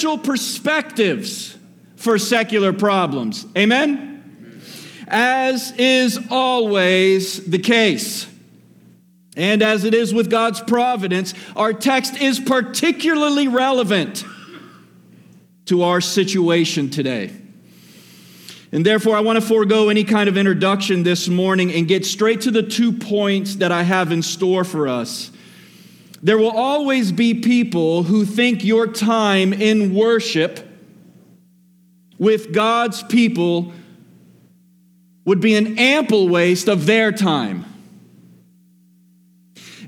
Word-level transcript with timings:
spiritual 0.00 0.24
perspectives 0.24 1.58
for 1.96 2.18
secular 2.18 2.72
problems. 2.72 3.44
Amen? 3.54 4.62
As 5.06 5.72
is 5.72 6.18
always 6.30 7.44
the 7.44 7.58
case. 7.58 8.26
And 9.36 9.62
as 9.62 9.84
it 9.84 9.92
is 9.92 10.14
with 10.14 10.30
God's 10.30 10.62
providence, 10.62 11.34
our 11.54 11.74
text 11.74 12.18
is 12.18 12.40
particularly 12.40 13.46
relevant 13.46 14.24
to 15.66 15.82
our 15.82 16.00
situation 16.00 16.88
today. 16.88 17.30
And 18.72 18.86
therefore, 18.86 19.16
I 19.16 19.20
want 19.20 19.38
to 19.38 19.46
forego 19.46 19.90
any 19.90 20.04
kind 20.04 20.30
of 20.30 20.38
introduction 20.38 21.02
this 21.02 21.28
morning 21.28 21.74
and 21.74 21.86
get 21.86 22.06
straight 22.06 22.40
to 22.42 22.50
the 22.50 22.62
two 22.62 22.90
points 22.90 23.56
that 23.56 23.70
I 23.70 23.82
have 23.82 24.12
in 24.12 24.22
store 24.22 24.64
for 24.64 24.88
us. 24.88 25.30
There 26.22 26.36
will 26.36 26.50
always 26.50 27.12
be 27.12 27.34
people 27.34 28.02
who 28.02 28.24
think 28.24 28.62
your 28.62 28.86
time 28.86 29.52
in 29.52 29.94
worship 29.94 30.66
with 32.18 32.52
God's 32.52 33.02
people 33.02 33.72
would 35.24 35.40
be 35.40 35.54
an 35.54 35.78
ample 35.78 36.28
waste 36.28 36.68
of 36.68 36.84
their 36.86 37.10
time. 37.12 37.64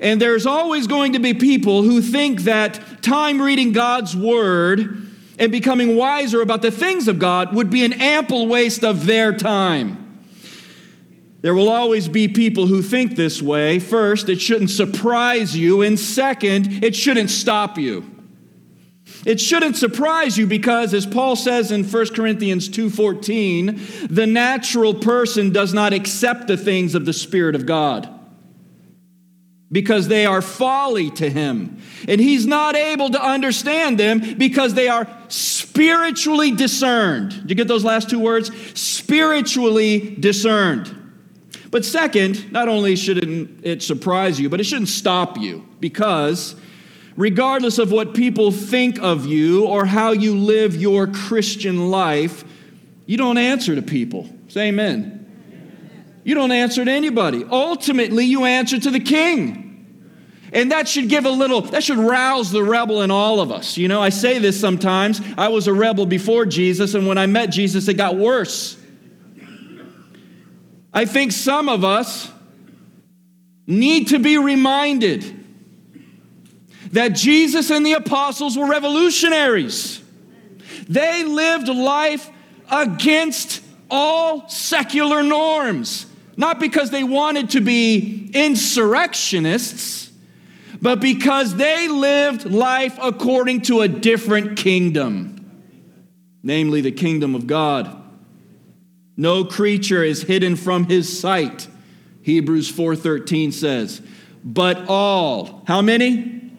And 0.01 0.21
there's 0.21 0.47
always 0.47 0.87
going 0.87 1.13
to 1.13 1.21
be 1.21 1.35
people 1.35 1.83
who 1.83 2.01
think 2.01 2.43
that 2.43 3.03
time 3.03 3.41
reading 3.41 3.73
God's 3.73 4.17
word 4.17 5.11
and 5.39 5.53
becoming 5.53 5.97
wiser 5.97 6.41
about 6.41 6.63
the 6.63 6.71
things 6.71 7.09
of 7.09 7.19
God 7.19 7.55
would 7.55 7.71
be 7.71 7.85
an 7.85 7.93
ample 7.93 8.47
waste 8.47 8.83
of 8.83 9.07
their 9.07 9.33
time. 9.33 10.02
There 11.43 11.55
will 11.55 11.69
always 11.69 12.09
be 12.09 12.29
people 12.29 12.69
who 12.69 12.83
think 12.83 13.17
this 13.17 13.43
way. 13.43 13.81
First, 13.81 14.29
it 14.29 14.41
shouldn't 14.41 14.71
surprise 14.71 15.57
you, 15.57 15.83
and 15.83 15.99
second, 15.99 16.85
it 16.85 16.95
shouldn't 16.95 17.31
stop 17.31 17.77
you. 17.77 18.09
It 19.27 19.41
shouldn't 19.41 19.77
surprise 19.77 20.39
you 20.39 20.47
because 20.47 20.95
as 20.95 21.05
Paul 21.05 21.37
says 21.37 21.71
in 21.71 21.85
1 21.85 22.15
Corinthians 22.15 22.69
2:14, 22.69 24.09
the 24.09 24.27
natural 24.27 24.95
person 24.95 25.51
does 25.51 25.75
not 25.75 25.93
accept 25.93 26.47
the 26.47 26.57
things 26.57 26.95
of 26.95 27.05
the 27.05 27.13
spirit 27.13 27.55
of 27.55 27.67
God 27.67 28.09
because 29.71 30.09
they 30.09 30.27
are 30.27 30.43
folly 30.43 31.11
to 31.11 31.31
him. 31.31 31.79
And 32.07 32.21
he's 32.21 32.47
not 32.47 32.77
able 32.77 33.11
to 33.11 33.23
understand 33.23 33.99
them 33.99 34.37
because 34.39 34.75
they 34.75 34.89
are 34.89 35.09
spiritually 35.29 36.51
discerned. 36.51 37.31
Did 37.31 37.51
you 37.51 37.57
get 37.57 37.69
those 37.69 37.85
last 37.85 38.11
two 38.11 38.21
words? 38.21 38.51
Spiritually 38.79 40.17
discerned. 40.21 41.02
But 41.73 41.87
second, 41.87 42.53
not 42.53 42.69
only 42.69 42.97
shouldn't 42.97 43.65
it 43.65 43.83
surprise 43.83 44.39
you, 44.39 44.51
but 44.51 44.61
it 44.61 44.65
shouldn't 44.65 44.91
stop 44.91 45.39
you 45.39 45.67
because 45.81 46.55
regardless 47.17 47.79
of 47.79 47.91
what 47.91 48.13
people 48.13 48.53
think 48.53 49.01
of 49.01 49.25
you 49.25 49.65
or 49.65 49.87
how 49.87 50.13
you 50.13 50.37
live 50.37 50.77
your 50.77 51.07
Christian 51.07 51.91
life, 51.91 52.45
you 53.07 53.17
don't 53.17 53.39
answer 53.39 53.75
to 53.75 53.81
people. 53.81 54.29
Say 54.49 54.69
amen. 54.69 55.19
You 56.25 56.35
don't 56.35 56.53
answer 56.53 56.85
to 56.85 56.91
anybody. 56.91 57.43
Ultimately, 57.51 58.27
you 58.27 58.45
answer 58.45 58.79
to 58.79 58.91
the 58.91 59.01
king. 59.01 59.71
And 60.53 60.73
that 60.73 60.87
should 60.87 61.09
give 61.09 61.25
a 61.25 61.31
little, 61.31 61.63
that 61.63 61.83
should 61.83 61.97
rouse 61.97 62.51
the 62.51 62.63
rebel 62.63 63.01
in 63.01 63.11
all 63.11 63.41
of 63.41 63.51
us. 63.51 63.79
You 63.79 63.89
know, 63.89 64.03
I 64.03 64.11
say 64.11 64.39
this 64.39 64.61
sometimes. 64.61 65.23
I 65.39 65.49
was 65.49 65.69
a 65.69 65.73
rebel 65.73 66.05
before 66.05 66.45
Jesus, 66.45 66.93
and 66.93 67.07
when 67.07 67.17
I 67.17 67.25
met 67.25 67.47
Jesus, 67.47 67.89
it 67.89 67.95
got 67.95 68.17
worse. 68.17 68.77
I 70.93 71.05
think 71.07 71.33
some 71.33 71.69
of 71.69 71.85
us 71.85 72.31
need 73.67 74.09
to 74.09 74.19
be 74.19 74.37
reminded 74.39 75.25
that 76.93 77.15
Jesus 77.15 77.71
and 77.71 77.87
the 77.87 77.93
apostles 77.93 78.57
were 78.59 78.67
revolutionaries. 78.67 80.03
They 80.89 81.25
lived 81.25 81.69
life 81.69 82.31
against 82.71 83.63
all 83.91 84.49
secular 84.49 85.23
norms, 85.23 86.07
not 86.37 86.61
because 86.61 86.91
they 86.91 87.05
wanted 87.05 87.51
to 87.51 87.61
be 87.61 88.31
insurrectionists, 88.35 90.11
but 90.83 91.01
because 91.01 91.57
they 91.57 91.89
lived 91.89 92.45
life 92.45 92.99
according 93.01 93.63
to 93.63 93.81
a 93.81 93.89
different 93.89 94.59
kingdom, 94.59 95.63
namely 96.43 96.81
the 96.81 96.93
kingdom 96.93 97.35
of 97.35 97.47
God. 97.47 98.02
No 99.23 99.45
creature 99.45 100.03
is 100.03 100.25
hidden 100.25 100.57
from 100.57 100.87
his 100.87 101.21
sight. 101.21 101.69
Hebrews 102.23 102.69
4:13 102.69 103.53
says, 103.53 104.03
"But 104.45 104.89
all, 104.89 105.63
how 105.69 105.81
many? 105.81 106.51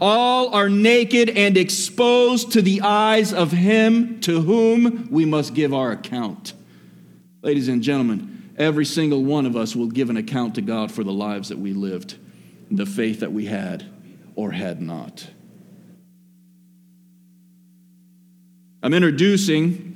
All 0.00 0.50
are 0.50 0.68
naked 0.68 1.28
and 1.30 1.56
exposed 1.56 2.52
to 2.52 2.62
the 2.62 2.82
eyes 2.82 3.32
of 3.32 3.50
him 3.50 4.20
to 4.20 4.42
whom 4.42 5.08
we 5.10 5.24
must 5.24 5.54
give 5.54 5.74
our 5.74 5.90
account." 5.90 6.52
Ladies 7.42 7.66
and 7.66 7.82
gentlemen, 7.82 8.28
every 8.56 8.84
single 8.84 9.24
one 9.24 9.44
of 9.44 9.56
us 9.56 9.74
will 9.74 9.88
give 9.88 10.08
an 10.08 10.16
account 10.16 10.54
to 10.54 10.60
God 10.60 10.92
for 10.92 11.02
the 11.02 11.12
lives 11.12 11.48
that 11.48 11.58
we 11.58 11.72
lived, 11.72 12.14
the 12.70 12.86
faith 12.86 13.18
that 13.18 13.32
we 13.32 13.46
had 13.46 13.86
or 14.36 14.52
had 14.52 14.80
not. 14.80 15.30
I'm 18.84 18.94
introducing 18.94 19.93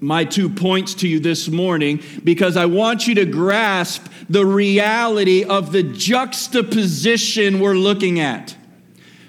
my 0.00 0.24
two 0.24 0.48
points 0.48 0.94
to 0.94 1.08
you 1.08 1.20
this 1.20 1.48
morning 1.48 2.02
because 2.24 2.56
I 2.56 2.66
want 2.66 3.06
you 3.06 3.14
to 3.16 3.26
grasp 3.26 4.06
the 4.28 4.46
reality 4.46 5.44
of 5.44 5.72
the 5.72 5.82
juxtaposition 5.82 7.60
we're 7.60 7.74
looking 7.74 8.18
at. 8.18 8.56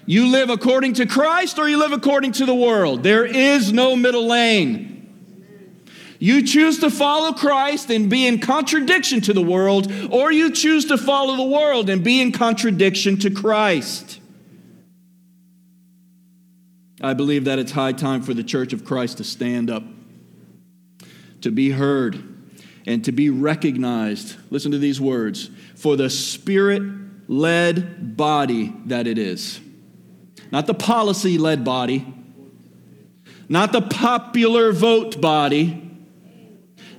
You 0.05 0.27
live 0.27 0.49
according 0.49 0.93
to 0.93 1.05
Christ 1.05 1.59
or 1.59 1.67
you 1.69 1.77
live 1.77 1.91
according 1.91 2.31
to 2.33 2.45
the 2.45 2.55
world. 2.55 3.03
There 3.03 3.25
is 3.25 3.71
no 3.71 3.95
middle 3.95 4.27
lane. 4.27 4.87
You 6.19 6.43
choose 6.43 6.79
to 6.79 6.89
follow 6.91 7.33
Christ 7.33 7.89
and 7.89 8.09
be 8.09 8.27
in 8.27 8.39
contradiction 8.39 9.21
to 9.21 9.33
the 9.33 9.41
world, 9.41 9.91
or 10.11 10.31
you 10.31 10.51
choose 10.51 10.85
to 10.85 10.97
follow 10.97 11.35
the 11.35 11.43
world 11.43 11.89
and 11.89 12.03
be 12.03 12.21
in 12.21 12.31
contradiction 12.31 13.17
to 13.19 13.31
Christ. 13.31 14.19
I 17.01 17.15
believe 17.15 17.45
that 17.45 17.57
it's 17.57 17.71
high 17.71 17.93
time 17.93 18.21
for 18.21 18.35
the 18.35 18.43
church 18.43 18.71
of 18.71 18.85
Christ 18.85 19.17
to 19.17 19.23
stand 19.23 19.71
up 19.71 19.83
to 21.41 21.51
be 21.51 21.71
heard, 21.71 22.23
and 22.85 23.05
to 23.05 23.11
be 23.11 23.29
recognized. 23.29 24.35
Listen 24.49 24.71
to 24.71 24.79
these 24.79 24.99
words 24.99 25.49
for 25.75 25.95
the 25.95 26.09
spirit 26.09 26.81
led 27.27 28.17
body 28.17 28.73
that 28.85 29.07
it 29.07 29.17
is. 29.17 29.59
Not 30.51 30.67
the 30.67 30.73
policy 30.73 31.37
led 31.37 31.63
body, 31.63 32.05
not 33.47 33.71
the 33.71 33.81
popular 33.81 34.71
vote 34.71 35.21
body, 35.21 35.89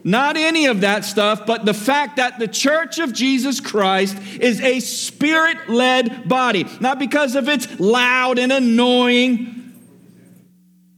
not 0.04 0.36
any 0.36 0.66
of 0.66 0.80
that 0.80 1.04
stuff, 1.04 1.46
but 1.46 1.64
the 1.64 1.74
fact 1.74 2.16
that 2.16 2.38
the 2.38 2.48
church 2.48 2.98
of 2.98 3.12
Jesus 3.12 3.60
Christ 3.60 4.18
is 4.40 4.60
a 4.60 4.80
spirit 4.80 5.68
led 5.68 6.28
body. 6.28 6.66
Not 6.80 6.98
because 6.98 7.36
of 7.36 7.48
its 7.48 7.78
loud 7.78 8.38
and 8.38 8.50
annoying 8.50 9.74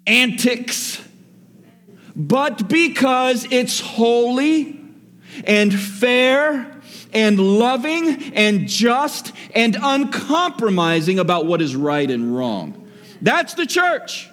antics 0.07 1.03
but 2.17 2.69
because 2.69 3.47
it's 3.51 3.81
holy 3.81 4.81
and 5.47 5.75
fair 5.79 6.81
and 7.13 7.39
loving 7.39 8.33
and 8.35 8.69
just 8.69 9.33
and 9.55 9.77
uncompromising 9.81 11.19
about 11.19 11.47
what 11.47 11.61
is 11.61 11.75
right 11.75 12.11
and 12.11 12.37
wrong. 12.37 12.89
That's 13.23 13.55
the 13.55 13.67
church. 13.67 14.31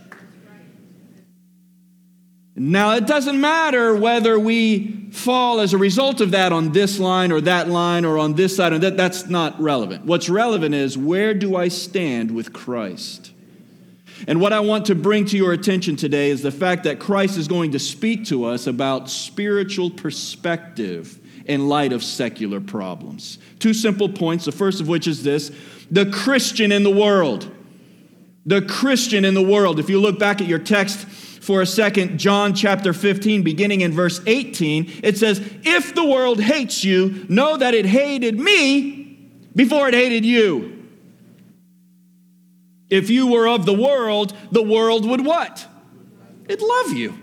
Now, 2.55 2.95
it 2.95 3.07
doesn't 3.07 3.39
matter 3.39 3.95
whether 3.95 4.37
we 4.37 5.09
fall 5.11 5.61
as 5.61 5.73
a 5.73 5.77
result 5.77 6.21
of 6.21 6.31
that 6.31 6.51
on 6.51 6.73
this 6.73 6.99
line 6.99 7.31
or 7.31 7.41
that 7.41 7.69
line 7.69 8.05
or 8.05 8.17
on 8.17 8.33
this 8.33 8.55
side, 8.55 8.73
or 8.73 8.79
that, 8.79 8.97
that's 8.97 9.27
not 9.27 9.59
relevant. 9.59 10.05
What's 10.05 10.29
relevant 10.29 10.75
is 10.75 10.97
where 10.97 11.33
do 11.33 11.55
I 11.55 11.69
stand 11.69 12.31
with 12.31 12.51
Christ? 12.51 13.31
And 14.27 14.39
what 14.39 14.53
I 14.53 14.59
want 14.59 14.85
to 14.85 14.95
bring 14.95 15.25
to 15.25 15.37
your 15.37 15.53
attention 15.53 15.95
today 15.95 16.29
is 16.29 16.41
the 16.41 16.51
fact 16.51 16.83
that 16.83 16.99
Christ 16.99 17.37
is 17.37 17.47
going 17.47 17.71
to 17.71 17.79
speak 17.79 18.25
to 18.25 18.45
us 18.45 18.67
about 18.67 19.09
spiritual 19.09 19.89
perspective 19.89 21.19
in 21.45 21.67
light 21.67 21.91
of 21.91 22.03
secular 22.03 22.61
problems. 22.61 23.39
Two 23.59 23.73
simple 23.73 24.09
points, 24.09 24.45
the 24.45 24.51
first 24.51 24.81
of 24.81 24.87
which 24.87 25.07
is 25.07 25.23
this 25.23 25.51
the 25.89 26.05
Christian 26.05 26.71
in 26.71 26.83
the 26.83 26.91
world. 26.91 27.49
The 28.45 28.61
Christian 28.61 29.23
in 29.25 29.33
the 29.33 29.41
world. 29.41 29.79
If 29.79 29.89
you 29.89 29.99
look 29.99 30.17
back 30.17 30.41
at 30.41 30.47
your 30.47 30.59
text 30.59 31.05
for 31.07 31.61
a 31.61 31.65
second, 31.65 32.19
John 32.19 32.55
chapter 32.55 32.93
15, 32.93 33.43
beginning 33.43 33.81
in 33.81 33.91
verse 33.91 34.19
18, 34.25 35.01
it 35.03 35.17
says, 35.17 35.39
If 35.63 35.93
the 35.93 36.05
world 36.05 36.39
hates 36.39 36.83
you, 36.83 37.25
know 37.29 37.57
that 37.57 37.73
it 37.75 37.85
hated 37.85 38.39
me 38.39 39.29
before 39.55 39.89
it 39.89 39.93
hated 39.93 40.25
you. 40.25 40.80
If 42.91 43.09
you 43.09 43.27
were 43.27 43.47
of 43.47 43.65
the 43.65 43.73
world, 43.73 44.33
the 44.51 44.61
world 44.61 45.05
would 45.05 45.25
what? 45.25 45.65
It'd 46.47 46.61
love 46.61 46.91
you. 46.91 47.17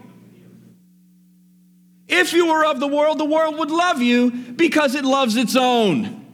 If 2.09 2.33
you 2.33 2.49
were 2.49 2.65
of 2.65 2.81
the 2.81 2.89
world, 2.89 3.19
the 3.19 3.27
world 3.27 3.59
would 3.59 3.71
love 3.71 4.01
you 4.01 4.31
because 4.31 4.95
it 4.95 5.05
loves 5.05 5.37
its 5.37 5.55
own. 5.55 6.25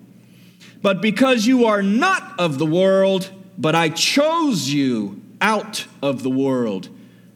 But 0.80 1.02
because 1.02 1.46
you 1.46 1.64
are 1.64 1.82
not 1.82 2.38
of 2.38 2.58
the 2.58 2.66
world, 2.66 3.28
but 3.58 3.74
I 3.74 3.88
chose 3.88 4.68
you 4.68 5.20
out 5.40 5.84
of 6.00 6.22
the 6.22 6.30
world. 6.30 6.88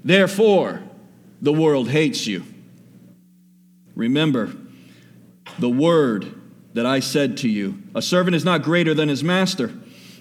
Therefore, 0.05 0.85
the 1.43 1.53
world 1.53 1.89
hates 1.89 2.29
you. 2.29 2.45
Remember 3.97 4.53
the 5.59 5.69
word 5.69 6.33
that 6.75 6.87
I 6.87 7.00
said 7.00 7.39
to 7.39 7.49
you 7.49 7.83
A 7.97 8.03
servant 8.03 8.37
is 8.37 8.45
not 8.45 8.62
greater 8.62 8.95
than 8.95 9.09
his 9.09 9.25
master. 9.25 9.73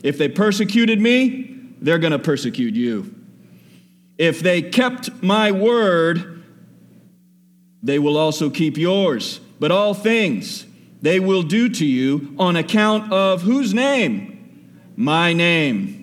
If 0.01 0.17
they 0.17 0.29
persecuted 0.29 0.99
me, 0.99 1.56
they're 1.81 1.99
going 1.99 2.11
to 2.11 2.19
persecute 2.19 2.73
you. 2.73 3.13
If 4.17 4.39
they 4.39 4.61
kept 4.61 5.21
my 5.21 5.51
word, 5.51 6.43
they 7.83 7.99
will 7.99 8.17
also 8.17 8.49
keep 8.49 8.77
yours. 8.77 9.39
But 9.59 9.71
all 9.71 9.93
things 9.93 10.65
they 11.01 11.19
will 11.19 11.43
do 11.43 11.69
to 11.69 11.85
you 11.85 12.35
on 12.39 12.55
account 12.55 13.11
of 13.11 13.43
whose 13.43 13.73
name? 13.73 14.33
My 14.95 15.33
name 15.33 15.97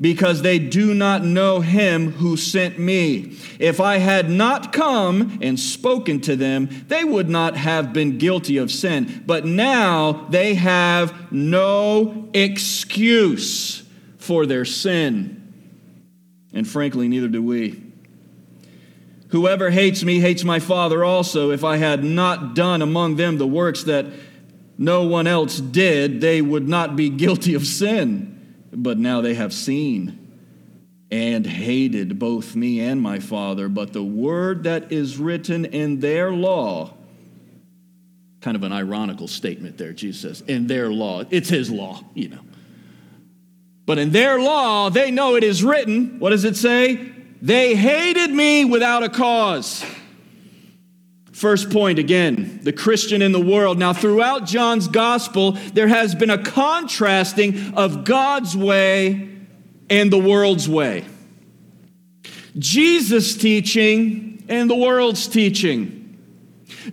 because 0.00 0.42
they 0.42 0.58
do 0.58 0.94
not 0.94 1.24
know 1.24 1.60
him 1.60 2.12
who 2.12 2.36
sent 2.36 2.78
me. 2.78 3.36
If 3.58 3.80
I 3.80 3.98
had 3.98 4.30
not 4.30 4.72
come 4.72 5.38
and 5.42 5.58
spoken 5.58 6.20
to 6.22 6.36
them, 6.36 6.68
they 6.88 7.04
would 7.04 7.28
not 7.28 7.56
have 7.56 7.92
been 7.92 8.18
guilty 8.18 8.58
of 8.58 8.70
sin. 8.70 9.24
But 9.26 9.44
now 9.44 10.26
they 10.30 10.54
have 10.54 11.32
no 11.32 12.28
excuse 12.32 13.82
for 14.28 14.46
their 14.46 14.64
sin. 14.64 15.34
And 16.52 16.66
frankly, 16.66 17.08
neither 17.08 17.28
do 17.28 17.42
we. 17.42 17.82
Whoever 19.30 19.70
hates 19.70 20.04
me 20.04 20.20
hates 20.20 20.44
my 20.44 20.60
Father 20.60 21.04
also. 21.04 21.50
If 21.50 21.64
I 21.64 21.78
had 21.78 22.04
not 22.04 22.54
done 22.54 22.80
among 22.80 23.16
them 23.16 23.38
the 23.38 23.46
works 23.46 23.82
that 23.84 24.06
no 24.78 25.02
one 25.02 25.26
else 25.26 25.58
did, 25.58 26.20
they 26.20 26.40
would 26.40 26.68
not 26.68 26.94
be 26.94 27.10
guilty 27.10 27.54
of 27.54 27.66
sin 27.66 28.36
but 28.72 28.98
now 28.98 29.20
they 29.20 29.34
have 29.34 29.52
seen 29.52 30.26
and 31.10 31.46
hated 31.46 32.18
both 32.18 32.54
me 32.54 32.80
and 32.80 33.00
my 33.00 33.18
Father. 33.18 33.68
But 33.68 33.92
the 33.92 34.02
word 34.02 34.64
that 34.64 34.92
is 34.92 35.16
written 35.18 35.64
in 35.64 36.00
their 36.00 36.32
law, 36.32 36.94
kind 38.40 38.56
of 38.56 38.62
an 38.62 38.72
ironical 38.72 39.26
statement 39.26 39.78
there, 39.78 39.92
Jesus 39.92 40.20
says, 40.20 40.40
in 40.48 40.66
their 40.66 40.90
law, 40.90 41.24
it's 41.30 41.48
his 41.48 41.70
law, 41.70 42.02
you 42.14 42.28
know. 42.28 42.40
But 43.88 43.96
in 43.96 44.10
their 44.10 44.38
law, 44.38 44.90
they 44.90 45.10
know 45.10 45.34
it 45.34 45.42
is 45.42 45.64
written. 45.64 46.18
What 46.18 46.28
does 46.28 46.44
it 46.44 46.58
say? 46.58 47.10
They 47.40 47.74
hated 47.74 48.30
me 48.30 48.66
without 48.66 49.02
a 49.02 49.08
cause. 49.08 49.82
First 51.32 51.70
point 51.70 51.98
again, 51.98 52.60
the 52.64 52.72
Christian 52.74 53.22
in 53.22 53.32
the 53.32 53.40
world. 53.40 53.78
Now, 53.78 53.94
throughout 53.94 54.44
John's 54.44 54.88
gospel, 54.88 55.52
there 55.72 55.88
has 55.88 56.14
been 56.14 56.28
a 56.28 56.36
contrasting 56.36 57.72
of 57.76 58.04
God's 58.04 58.54
way 58.54 59.30
and 59.88 60.12
the 60.12 60.18
world's 60.18 60.68
way. 60.68 61.06
Jesus' 62.58 63.38
teaching 63.38 64.44
and 64.50 64.68
the 64.68 64.76
world's 64.76 65.26
teaching. 65.26 66.18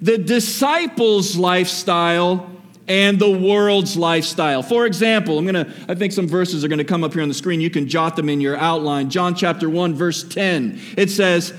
The 0.01 0.17
disciples' 0.17 1.35
lifestyle 1.35 2.54
and 2.87 3.17
the 3.19 3.29
world's 3.29 3.97
lifestyle. 3.97 4.61
For 4.61 4.85
example, 4.85 5.39
I'm 5.39 5.45
going 5.45 5.65
to 5.65 5.73
I 5.89 5.95
think 5.95 6.13
some 6.13 6.27
verses 6.27 6.63
are 6.63 6.67
going 6.67 6.79
to 6.79 6.83
come 6.85 7.03
up 7.03 7.13
here 7.13 7.21
on 7.21 7.27
the 7.27 7.33
screen. 7.33 7.61
You 7.61 7.69
can 7.69 7.87
jot 7.87 8.15
them 8.15 8.29
in 8.29 8.41
your 8.41 8.57
outline. 8.57 9.09
John 9.09 9.35
chapter 9.35 9.69
1 9.69 9.95
verse 9.95 10.23
10. 10.23 10.79
It 10.97 11.09
says, 11.09 11.53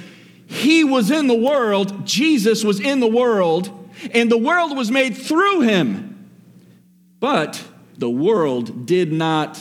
he 0.47 0.85
was 0.85 1.11
in 1.11 1.27
the 1.27 1.35
world, 1.35 2.07
Jesus 2.07 2.63
was 2.63 2.79
in 2.81 3.01
the 3.01 3.09
world, 3.09 3.91
and 4.13 4.31
the 4.31 4.39
world 4.39 4.77
was 4.77 4.91
made 4.91 5.17
through 5.17 5.63
him. 5.63 6.31
But 7.19 7.63
the 7.99 8.11
world 8.11 8.87
did 8.87 9.13
not 9.13 9.61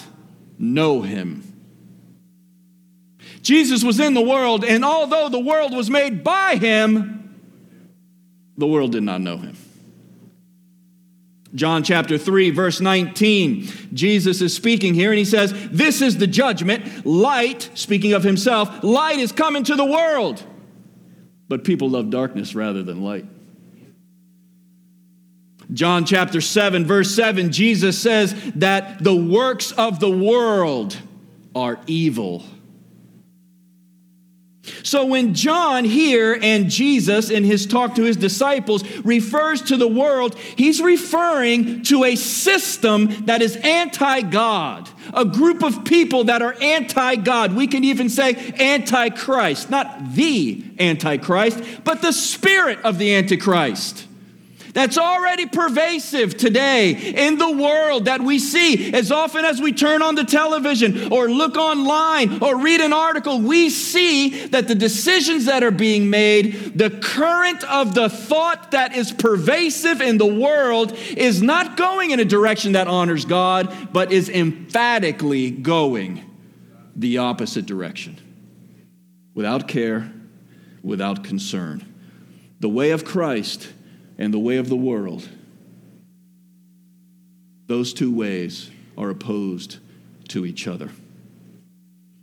know 0.59 1.01
him. 1.01 1.41
Jesus 3.41 3.83
was 3.83 3.99
in 3.99 4.13
the 4.13 4.21
world, 4.21 4.63
and 4.63 4.85
although 4.85 5.29
the 5.29 5.39
world 5.39 5.75
was 5.75 5.89
made 5.89 6.23
by 6.23 6.55
him, 6.55 7.35
the 8.57 8.67
world 8.67 8.91
did 8.91 9.03
not 9.03 9.21
know 9.21 9.37
him. 9.37 9.57
John 11.55 11.83
chapter 11.83 12.17
3, 12.17 12.49
verse 12.49 12.81
19, 12.81 13.67
Jesus 13.93 14.41
is 14.41 14.53
speaking 14.53 14.93
here 14.93 15.11
and 15.11 15.17
he 15.17 15.23
says, 15.23 15.53
This 15.71 16.01
is 16.01 16.17
the 16.17 16.27
judgment. 16.27 17.05
Light, 17.05 17.69
speaking 17.75 18.11
of 18.11 18.23
himself, 18.23 18.83
light 18.83 19.19
is 19.19 19.31
coming 19.31 19.63
to 19.63 19.75
the 19.75 19.85
world. 19.85 20.43
But 21.47 21.63
people 21.63 21.89
love 21.89 22.09
darkness 22.09 22.55
rather 22.55 22.83
than 22.83 23.03
light. 23.03 23.25
John 25.73 26.05
chapter 26.05 26.41
7, 26.41 26.85
verse 26.85 27.15
7, 27.15 27.51
Jesus 27.51 27.97
says 27.97 28.35
that 28.55 29.03
the 29.03 29.15
works 29.15 29.71
of 29.71 29.99
the 29.99 30.11
world 30.11 30.97
are 31.55 31.79
evil. 31.87 32.43
So 34.83 35.05
when 35.05 35.33
John 35.33 35.85
here 35.85 36.37
and 36.41 36.69
Jesus 36.69 37.29
in 37.29 37.43
his 37.43 37.65
talk 37.65 37.95
to 37.95 38.03
his 38.03 38.17
disciples 38.17 38.83
refers 38.99 39.61
to 39.63 39.77
the 39.77 39.87
world, 39.87 40.35
he's 40.37 40.81
referring 40.81 41.83
to 41.83 42.03
a 42.03 42.15
system 42.15 43.25
that 43.25 43.41
is 43.41 43.55
anti 43.57 44.21
God, 44.21 44.89
a 45.13 45.25
group 45.25 45.63
of 45.63 45.85
people 45.85 46.25
that 46.25 46.41
are 46.41 46.55
anti 46.61 47.15
God. 47.15 47.55
We 47.55 47.67
can 47.67 47.83
even 47.83 48.09
say 48.09 48.35
anti 48.59 49.09
Christ, 49.09 49.69
not 49.69 50.13
the 50.13 50.63
Antichrist, 50.79 51.63
but 51.83 52.01
the 52.01 52.11
spirit 52.11 52.79
of 52.83 52.97
the 52.97 53.15
Antichrist 53.15 54.04
that's 54.75 54.97
already 54.97 55.45
pervasive 55.45 56.35
today 56.35 56.91
in 56.91 57.37
the 57.37 57.49
world 57.49 58.05
that 58.05 58.19
we 58.19 58.39
see. 58.39 58.93
As 58.93 59.09
often 59.09 59.45
as 59.45 59.61
we 59.61 59.71
turn 59.71 60.01
on 60.01 60.15
the 60.15 60.25
television 60.25 61.13
or 61.13 61.29
look 61.29 61.55
online 61.55 62.43
or 62.43 62.57
read 62.57 62.81
an 62.81 62.91
article, 62.91 63.39
we 63.39 63.69
see 63.69 64.47
that 64.47 64.67
the 64.67 64.75
decisions 64.75 65.45
that 65.45 65.63
are 65.63 65.71
being 65.71 66.09
made, 66.09 66.77
the 66.77 66.89
current 66.89 67.63
of 67.63 67.95
the 67.95 68.09
thought 68.09 68.71
that 68.71 68.93
is 68.93 69.13
pervasive 69.13 70.01
in 70.01 70.17
the 70.17 70.25
world 70.25 70.91
is 71.15 71.41
not 71.41 71.77
going 71.77 72.11
in 72.11 72.19
a 72.19 72.25
direction 72.25 72.73
that 72.73 72.89
honors 72.89 73.23
God, 73.23 73.93
but 73.93 74.11
is 74.11 74.27
emphatically 74.27 75.51
going 75.51 76.21
the 76.97 77.19
opposite 77.19 77.65
direction 77.65 78.19
without 79.33 79.69
care, 79.69 80.11
without 80.83 81.23
concern. 81.23 81.93
The 82.59 82.67
way 82.67 82.91
of 82.91 83.05
Christ 83.05 83.71
and 84.17 84.33
the 84.33 84.39
way 84.39 84.57
of 84.57 84.69
the 84.69 84.75
world, 84.75 85.29
those 87.67 87.93
two 87.93 88.13
ways 88.13 88.69
are 88.97 89.09
opposed 89.09 89.77
to 90.29 90.45
each 90.45 90.67
other. 90.67 90.89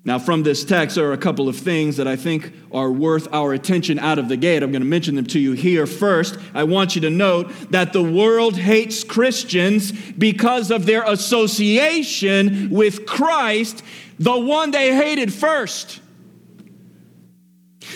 Now, 0.05 0.19
from 0.19 0.43
this 0.43 0.65
text, 0.65 0.97
there 0.97 1.09
are 1.09 1.13
a 1.13 1.19
couple 1.19 1.49
of 1.49 1.57
things 1.57 1.97
that 1.99 2.09
I 2.09 2.17
think 2.17 2.53
are 2.73 2.91
worth 2.91 3.33
our 3.33 3.53
attention 3.53 4.01
out 4.01 4.19
of 4.19 4.29
the 4.29 4.37
gate. 4.37 4.65
I'm 4.65 4.73
going 4.73 4.83
to 4.83 4.89
mention 4.89 5.15
them 5.15 5.27
to 5.27 5.39
you 5.39 5.53
here. 5.53 5.87
First, 5.87 6.39
I 6.55 6.65
want 6.65 6.97
you 6.97 7.03
to 7.03 7.11
note 7.11 7.53
that 7.71 7.93
the 7.93 8.03
world 8.03 8.57
hates 8.57 9.05
Christians 9.05 9.93
because 9.93 10.73
of 10.73 10.87
their 10.87 11.05
association 11.05 12.71
with 12.71 13.07
Christ, 13.07 13.85
the 14.19 14.37
one 14.37 14.73
they 14.73 14.93
hated 14.93 15.33
first. 15.33 16.01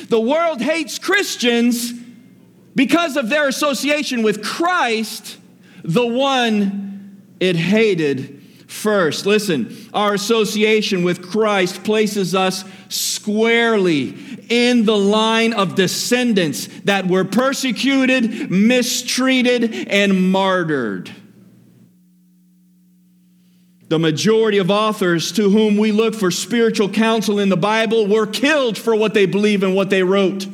The 0.09 0.21
world 0.21 0.61
hates 0.61 1.00
Christians 1.00 1.93
because 2.76 3.16
of 3.16 3.30
their 3.30 3.49
association 3.49 4.23
with 4.23 4.45
Christ, 4.45 5.38
the 5.83 6.06
one 6.06 7.23
it 7.40 7.56
hated 7.56 8.42
first. 8.68 9.25
Listen, 9.26 9.75
our 9.95 10.14
association 10.14 11.02
with 11.02 11.28
Christ 11.28 11.83
places 11.85 12.35
us 12.35 12.64
squarely 12.88 14.14
in 14.50 14.85
the 14.85 14.97
line 14.97 15.54
of 15.54 15.75
descendants 15.75 16.66
that 16.85 17.06
were 17.06 17.25
persecuted, 17.25 18.50
mistreated, 18.50 19.88
and 19.88 20.30
martyred. 20.30 21.11
The 23.88 23.99
majority 23.99 24.59
of 24.59 24.71
authors 24.71 25.33
to 25.33 25.49
whom 25.49 25.76
we 25.76 25.92
look 25.92 26.14
for 26.14 26.30
spiritual 26.30 26.90
counsel 26.90 27.38
in 27.38 27.49
the 27.49 27.56
Bible 27.56 28.06
were 28.06 28.26
killed 28.26 28.76
for 28.76 28.95
what 28.95 29.14
they 29.14 29.26
believe 29.26 29.62
and 29.62 29.75
what 29.75 29.90
they 29.90 30.02
wrote. 30.02 30.47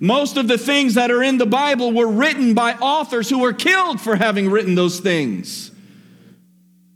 Most 0.00 0.36
of 0.36 0.48
the 0.48 0.58
things 0.58 0.94
that 0.94 1.10
are 1.10 1.22
in 1.22 1.38
the 1.38 1.46
Bible 1.46 1.92
were 1.92 2.08
written 2.08 2.54
by 2.54 2.74
authors 2.74 3.28
who 3.28 3.38
were 3.38 3.52
killed 3.52 4.00
for 4.00 4.16
having 4.16 4.50
written 4.50 4.74
those 4.74 5.00
things. 5.00 5.70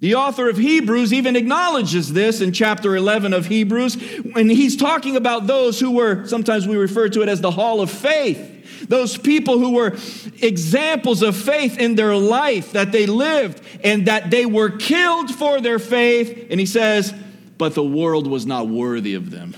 The 0.01 0.15
author 0.15 0.49
of 0.49 0.57
Hebrews 0.57 1.13
even 1.13 1.35
acknowledges 1.35 2.13
this 2.13 2.41
in 2.41 2.53
chapter 2.53 2.95
11 2.95 3.33
of 3.33 3.47
Hebrews 3.47 3.97
when 4.33 4.49
he's 4.49 4.77
talking 4.77 5.17
about 5.17 5.49
those 5.49 5.81
who 5.81 5.91
were, 5.91 6.27
sometimes 6.27 6.69
we 6.69 6.77
refer 6.77 7.09
to 7.09 7.23
it 7.23 7.29
as 7.29 7.41
the 7.41 7.51
hall 7.51 7.81
of 7.81 7.91
faith. 7.91 8.87
Those 8.89 9.19
people 9.19 9.59
who 9.59 9.73
were 9.73 9.97
examples 10.41 11.23
of 11.23 11.37
faith 11.37 11.79
in 11.79 11.97
their 11.97 12.15
life 12.15 12.73
that 12.73 12.93
they 12.93 13.07
lived 13.07 13.61
and 13.83 14.07
that 14.07 14.31
they 14.31 14.47
were 14.47 14.71
killed 14.71 15.35
for 15.35 15.61
their 15.61 15.81
faith. 15.81 16.47
And 16.49 16.61
he 16.61 16.67
says, 16.67 17.13
but 17.57 17.75
the 17.75 17.83
world 17.83 18.29
was 18.29 18.47
not 18.47 18.69
worthy 18.69 19.15
of 19.15 19.31
them. 19.31 19.55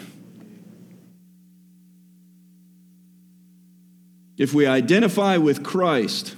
If 4.40 4.54
we 4.54 4.64
identify 4.64 5.37
with 5.37 5.62
Christ, 5.62 6.35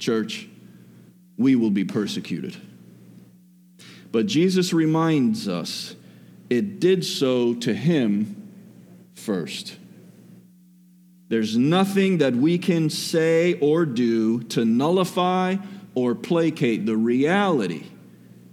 church, 0.00 0.48
we 1.38 1.54
will 1.54 1.70
be 1.70 1.84
persecuted. 1.84 2.56
But 4.10 4.26
Jesus 4.26 4.72
reminds 4.72 5.46
us 5.46 5.94
it 6.50 6.80
did 6.80 7.04
so 7.04 7.54
to 7.54 7.72
him 7.72 8.50
first. 9.14 9.76
There's 11.28 11.56
nothing 11.56 12.18
that 12.18 12.34
we 12.34 12.58
can 12.58 12.90
say 12.90 13.56
or 13.60 13.86
do 13.86 14.42
to 14.48 14.64
nullify 14.64 15.58
or 15.94 16.16
placate 16.16 16.86
the 16.86 16.96
reality 16.96 17.84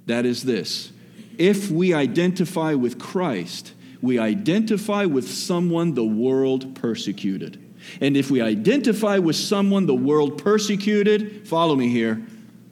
that 0.05 0.27
is 0.27 0.43
this 0.43 0.91
if 1.39 1.71
we 1.71 1.91
identify 1.91 2.75
with 2.75 2.99
Christ, 2.99 3.73
we 3.99 4.19
identify 4.19 5.05
with 5.05 5.27
someone 5.27 5.95
the 5.95 6.05
world 6.05 6.75
persecuted. 6.75 7.70
And 7.99 8.15
if 8.15 8.31
we 8.31 8.41
identify 8.41 9.17
with 9.17 9.35
someone 9.35 9.85
the 9.85 9.95
world 9.95 10.41
persecuted, 10.43 11.47
follow 11.47 11.75
me 11.75 11.89
here, 11.89 12.25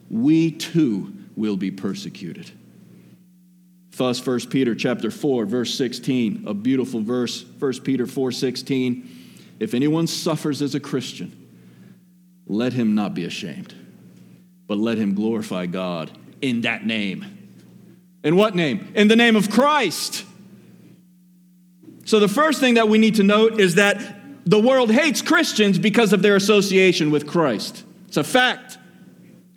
we 0.08 0.50
too 0.50 1.12
will 1.36 1.56
be 1.56 1.70
persecuted. 1.70 2.50
Thus 3.96 4.24
1 4.24 4.40
Peter 4.48 4.74
chapter 4.74 5.10
4 5.10 5.44
verse 5.44 5.74
16, 5.74 6.44
a 6.46 6.54
beautiful 6.54 7.02
verse, 7.02 7.44
1 7.58 7.84
Peter 7.84 8.06
4:16, 8.06 9.06
if 9.58 9.74
anyone 9.74 10.06
suffers 10.06 10.62
as 10.62 10.74
a 10.74 10.80
Christian, 10.80 11.36
let 12.46 12.72
him 12.72 12.94
not 12.94 13.14
be 13.14 13.24
ashamed, 13.24 13.74
but 14.66 14.78
let 14.78 14.96
him 14.96 15.14
glorify 15.14 15.66
God 15.66 16.10
in 16.40 16.62
that 16.62 16.86
name. 16.86 17.26
In 18.24 18.36
what 18.36 18.54
name? 18.54 18.90
In 18.94 19.08
the 19.08 19.16
name 19.16 19.36
of 19.36 19.50
Christ. 19.50 20.24
So 22.06 22.18
the 22.18 22.28
first 22.28 22.58
thing 22.58 22.74
that 22.74 22.88
we 22.88 22.98
need 22.98 23.16
to 23.16 23.22
note 23.22 23.60
is 23.60 23.76
that 23.76 24.19
the 24.46 24.58
world 24.58 24.90
hates 24.90 25.22
Christians 25.22 25.78
because 25.78 26.12
of 26.12 26.22
their 26.22 26.36
association 26.36 27.10
with 27.10 27.26
Christ. 27.26 27.84
It's 28.08 28.16
a 28.16 28.24
fact. 28.24 28.78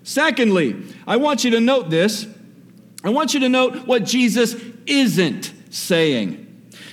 Secondly, 0.04 0.76
I 1.08 1.18
want 1.18 1.44
you 1.44 1.52
to 1.52 1.60
note 1.60 1.90
this. 1.90 2.28
I 3.04 3.10
want 3.10 3.34
you 3.34 3.40
to 3.42 3.50
note 3.50 3.88
what 3.88 4.04
Jesus 4.04 4.56
isn't 4.86 5.54
saying. 5.70 6.40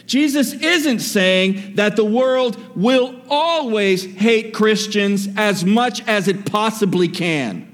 Jesus 0.06 0.52
isn't 0.54 1.00
saying 1.00 1.76
that 1.76 1.94
the 1.94 2.04
world 2.04 2.76
will 2.76 3.20
always 3.28 4.04
hate 4.04 4.52
Christians 4.52 5.28
as 5.36 5.64
much 5.64 6.06
as 6.08 6.26
it 6.26 6.46
possibly 6.46 7.06
can. 7.06 7.66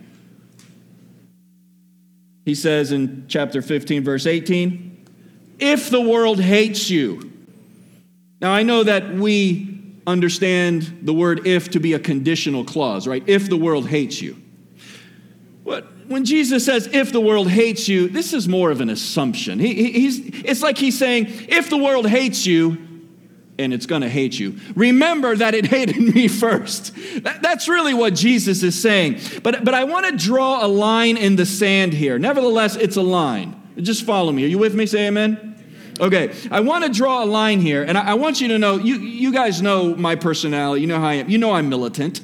He 2.45 2.55
says 2.55 2.93
in 2.93 3.25
chapter 3.29 3.63
15, 3.63 4.05
verse 4.05 4.27
18, 4.27 5.07
if 5.59 5.89
the 5.89 6.01
world 6.01 6.39
hates 6.39 6.91
you. 6.91 7.33
Now, 8.41 8.53
I 8.53 8.63
know 8.63 8.85
that 8.85 9.15
we 9.15 9.76
understand 10.07 11.01
the 11.03 11.13
word 11.13 11.47
if 11.47 11.71
to 11.71 11.81
be 11.81 11.95
a 11.95 11.99
conditional 11.99 12.65
clause, 12.65 13.07
right? 13.07 13.23
If 13.27 13.49
the 13.49 13.57
world 13.57 13.89
hates 13.89 14.21
you. 14.21 14.41
What, 15.65 15.85
when 16.07 16.25
Jesus 16.25 16.65
says, 16.65 16.89
if 16.93 17.13
the 17.13 17.21
world 17.21 17.49
hates 17.49 17.89
you, 17.89 18.09
this 18.09 18.33
is 18.33 18.47
more 18.47 18.71
of 18.71 18.81
an 18.81 18.89
assumption. 18.89 19.59
He, 19.59 19.91
he's, 19.91 20.21
it's 20.45 20.63
like 20.63 20.79
he's 20.79 20.99
saying, 20.99 21.27
if 21.49 21.71
the 21.71 21.77
world 21.77 22.09
hates 22.09 22.47
you, 22.47 22.87
and 23.59 23.73
it's 23.73 23.87
going 23.87 24.03
to 24.03 24.09
hate 24.09 24.39
you. 24.39 24.59
Remember 24.75 25.35
that 25.35 25.55
it 25.55 25.67
hated 25.77 26.15
me 26.15 26.29
first. 26.29 26.95
That, 27.23 27.41
that's 27.43 27.69
really 27.69 27.95
what 27.95 28.15
Jesus 28.15 28.63
is 28.63 28.81
saying. 28.81 29.19
But, 29.43 29.65
but 29.65 29.75
I 29.75 29.85
want 29.85 30.07
to 30.07 30.17
draw 30.17 30.65
a 30.65 30.69
line 30.69 31.17
in 31.17 31.37
the 31.37 31.47
sand 31.47 31.95
here. 31.95 32.19
Nevertheless, 32.19 32.77
it's 32.77 32.97
a 32.97 33.03
line. 33.03 33.61
Just 33.77 34.05
follow 34.05 34.33
me. 34.33 34.45
Are 34.45 34.49
you 34.49 34.59
with 34.59 34.75
me? 34.75 34.87
Say 34.87 35.07
amen. 35.07 35.56
Okay, 35.99 36.35
I 36.51 36.61
want 36.61 36.85
to 36.85 36.91
draw 36.91 37.25
a 37.25 37.27
line 37.27 37.61
here, 37.61 37.83
and 37.83 37.97
I, 37.97 38.11
I 38.11 38.15
want 38.15 38.41
you 38.41 38.49
to 38.49 38.59
know 38.59 38.77
you, 38.77 38.97
you 38.97 39.33
guys 39.33 39.63
know 39.63 39.95
my 39.95 40.15
personality. 40.15 40.83
You 40.83 40.87
know 40.87 41.01
how 41.01 41.09
I 41.09 41.15
am. 41.15 41.31
You 41.31 41.39
know 41.39 41.53
I'm 41.53 41.69
militant, 41.69 42.21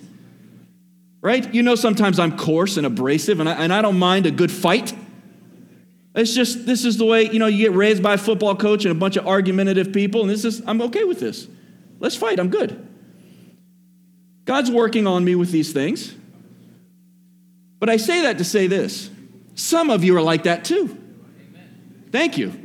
right? 1.21 1.53
You 1.55 1.63
know 1.63 1.75
sometimes 1.75 2.19
I'm 2.19 2.37
coarse 2.37 2.77
and 2.77 2.87
abrasive, 2.87 3.41
and 3.41 3.49
I, 3.49 3.53
and 3.55 3.73
I 3.73 3.81
don't 3.81 3.99
mind 3.99 4.27
a 4.27 4.31
good 4.31 4.53
fight. 4.53 4.95
It's 6.15 6.35
just, 6.35 6.67
this 6.67 6.85
is 6.85 6.99
the 6.99 7.07
way, 7.07 7.31
you 7.31 7.39
know, 7.39 7.47
you 7.47 7.57
get 7.69 7.73
raised 7.73 8.03
by 8.03 8.15
a 8.15 8.19
football 8.19 8.55
coach 8.55 8.85
and 8.85 8.93
a 8.93 8.95
bunch 8.95 9.17
of 9.17 9.27
argumentative 9.27 9.93
people, 9.95 10.21
and 10.21 10.29
this 10.29 10.45
is, 10.45 10.63
I'm 10.67 10.83
okay 10.83 11.05
with 11.05 11.21
this. 11.21 11.49
Let's 12.01 12.17
fight, 12.17 12.39
I'm 12.39 12.51
good. 12.51 12.89
God's 14.45 14.71
working 14.71 15.07
on 15.07 15.25
me 15.25 15.35
with 15.35 15.51
these 15.51 15.73
things. 15.73 16.15
But 17.79 17.89
I 17.89 17.97
say 17.97 18.23
that 18.23 18.39
to 18.39 18.45
say 18.45 18.67
this 18.67 19.11
some 19.55 19.91
of 19.91 20.05
you 20.05 20.17
are 20.17 20.23
like 20.23 20.45
that 20.45 20.65
too. 20.65 20.99
Thank 22.11 22.37
you. 22.39 22.62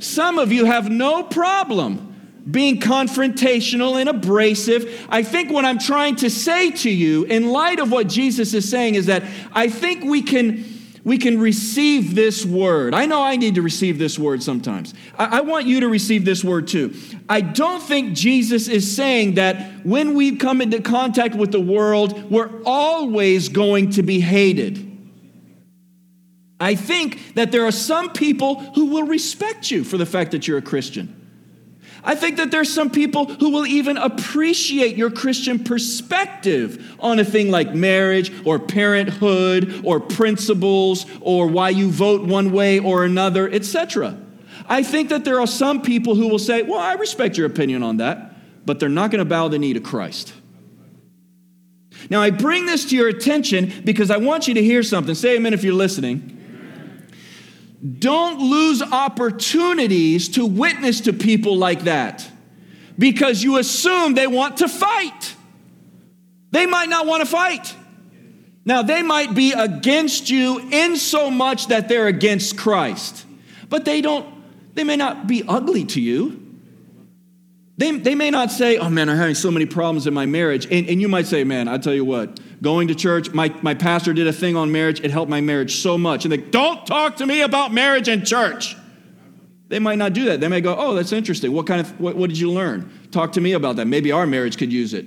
Some 0.00 0.38
of 0.38 0.52
you 0.52 0.64
have 0.64 0.90
no 0.90 1.22
problem 1.22 2.04
being 2.50 2.80
confrontational 2.80 4.00
and 4.00 4.08
abrasive. 4.08 5.06
I 5.10 5.22
think 5.22 5.50
what 5.52 5.64
I'm 5.64 5.78
trying 5.78 6.16
to 6.16 6.30
say 6.30 6.70
to 6.70 6.90
you, 6.90 7.24
in 7.24 7.50
light 7.50 7.78
of 7.78 7.92
what 7.92 8.08
Jesus 8.08 8.54
is 8.54 8.68
saying, 8.68 8.94
is 8.94 9.06
that 9.06 9.22
I 9.52 9.68
think 9.68 10.04
we 10.04 10.22
can. 10.22 10.64
We 11.04 11.16
can 11.16 11.40
receive 11.40 12.14
this 12.14 12.44
word. 12.44 12.92
I 12.92 13.06
know 13.06 13.22
I 13.22 13.36
need 13.36 13.54
to 13.54 13.62
receive 13.62 13.98
this 13.98 14.18
word 14.18 14.42
sometimes. 14.42 14.92
I, 15.16 15.38
I 15.38 15.40
want 15.40 15.64
you 15.64 15.80
to 15.80 15.88
receive 15.88 16.26
this 16.26 16.44
word 16.44 16.68
too. 16.68 16.94
I 17.30 17.40
don't 17.40 17.80
think 17.82 18.12
Jesus 18.14 18.68
is 18.68 18.94
saying 18.94 19.36
that 19.36 19.86
when 19.86 20.14
we 20.14 20.36
come 20.36 20.60
into 20.60 20.82
contact 20.82 21.34
with 21.34 21.50
the 21.50 21.60
world, 21.60 22.30
we're 22.30 22.50
always 22.66 23.48
going 23.48 23.90
to 23.92 24.02
be 24.02 24.20
hated. 24.20 24.87
I 26.60 26.74
think 26.74 27.34
that 27.34 27.52
there 27.52 27.64
are 27.64 27.72
some 27.72 28.10
people 28.10 28.56
who 28.74 28.86
will 28.86 29.04
respect 29.04 29.70
you 29.70 29.84
for 29.84 29.96
the 29.96 30.06
fact 30.06 30.32
that 30.32 30.48
you're 30.48 30.58
a 30.58 30.62
Christian. 30.62 31.14
I 32.04 32.14
think 32.14 32.36
that 32.36 32.50
there's 32.50 32.72
some 32.72 32.90
people 32.90 33.26
who 33.26 33.50
will 33.50 33.66
even 33.66 33.96
appreciate 33.96 34.96
your 34.96 35.10
Christian 35.10 35.62
perspective 35.62 36.96
on 37.00 37.18
a 37.18 37.24
thing 37.24 37.50
like 37.50 37.74
marriage 37.74 38.32
or 38.46 38.58
parenthood 38.58 39.82
or 39.84 40.00
principles 40.00 41.06
or 41.20 41.48
why 41.48 41.70
you 41.70 41.90
vote 41.90 42.22
one 42.22 42.52
way 42.52 42.78
or 42.78 43.04
another, 43.04 43.48
etc. 43.50 44.16
I 44.68 44.82
think 44.82 45.08
that 45.08 45.24
there 45.24 45.40
are 45.40 45.46
some 45.46 45.82
people 45.82 46.14
who 46.14 46.28
will 46.28 46.38
say, 46.38 46.62
Well, 46.62 46.78
I 46.78 46.94
respect 46.94 47.36
your 47.36 47.46
opinion 47.46 47.82
on 47.82 47.98
that, 47.98 48.34
but 48.64 48.80
they're 48.80 48.88
not 48.88 49.10
going 49.10 49.20
to 49.20 49.24
bow 49.24 49.48
the 49.48 49.58
knee 49.58 49.72
to 49.72 49.80
Christ. 49.80 50.32
Now, 52.10 52.22
I 52.22 52.30
bring 52.30 52.66
this 52.66 52.84
to 52.86 52.96
your 52.96 53.08
attention 53.08 53.72
because 53.84 54.10
I 54.10 54.18
want 54.18 54.46
you 54.46 54.54
to 54.54 54.62
hear 54.62 54.82
something. 54.82 55.14
Say 55.14 55.36
amen 55.36 55.52
if 55.52 55.64
you're 55.64 55.74
listening. 55.74 56.37
Don't 57.98 58.40
lose 58.40 58.82
opportunities 58.82 60.30
to 60.30 60.44
witness 60.44 61.02
to 61.02 61.12
people 61.12 61.56
like 61.56 61.82
that 61.82 62.28
because 62.98 63.42
you 63.42 63.58
assume 63.58 64.14
they 64.14 64.26
want 64.26 64.58
to 64.58 64.68
fight. 64.68 65.34
They 66.50 66.66
might 66.66 66.88
not 66.88 67.06
want 67.06 67.22
to 67.22 67.26
fight. 67.26 67.74
Now, 68.64 68.82
they 68.82 69.02
might 69.02 69.34
be 69.34 69.52
against 69.52 70.28
you 70.28 70.58
in 70.58 70.96
so 70.96 71.30
much 71.30 71.68
that 71.68 71.88
they're 71.88 72.08
against 72.08 72.58
Christ, 72.58 73.24
but 73.68 73.84
they 73.84 74.00
don't, 74.00 74.26
they 74.74 74.84
may 74.84 74.96
not 74.96 75.26
be 75.26 75.44
ugly 75.46 75.84
to 75.86 76.00
you. 76.00 76.44
They, 77.78 77.92
they 77.92 78.16
may 78.16 78.30
not 78.30 78.50
say, 78.50 78.76
Oh 78.76 78.90
man, 78.90 79.08
I'm 79.08 79.16
having 79.16 79.36
so 79.36 79.52
many 79.52 79.64
problems 79.64 80.08
in 80.08 80.12
my 80.12 80.26
marriage. 80.26 80.66
And, 80.66 80.88
and 80.88 81.00
you 81.00 81.08
might 81.08 81.26
say, 81.26 81.44
Man, 81.44 81.68
I 81.68 81.78
tell 81.78 81.94
you 81.94 82.04
what, 82.04 82.40
going 82.60 82.88
to 82.88 82.94
church. 82.94 83.32
My, 83.32 83.54
my 83.62 83.74
pastor 83.74 84.12
did 84.12 84.26
a 84.26 84.32
thing 84.32 84.56
on 84.56 84.72
marriage. 84.72 85.00
It 85.00 85.10
helped 85.10 85.30
my 85.30 85.40
marriage 85.40 85.76
so 85.76 85.96
much. 85.96 86.24
And 86.24 86.32
they 86.32 86.38
don't 86.38 86.86
talk 86.86 87.16
to 87.16 87.26
me 87.26 87.42
about 87.42 87.72
marriage 87.72 88.08
and 88.08 88.26
church. 88.26 88.76
They 89.68 89.78
might 89.78 89.98
not 89.98 90.14
do 90.14 90.24
that. 90.26 90.40
They 90.40 90.48
may 90.48 90.60
go, 90.60 90.74
oh, 90.76 90.94
that's 90.94 91.12
interesting. 91.12 91.52
What 91.52 91.66
kind 91.66 91.80
of, 91.80 92.00
what, 92.00 92.16
what 92.16 92.28
did 92.28 92.38
you 92.38 92.50
learn? 92.50 92.90
Talk 93.10 93.32
to 93.32 93.40
me 93.40 93.52
about 93.52 93.76
that. 93.76 93.86
Maybe 93.86 94.12
our 94.12 94.26
marriage 94.26 94.56
could 94.56 94.72
use 94.72 94.94
it. 94.94 95.06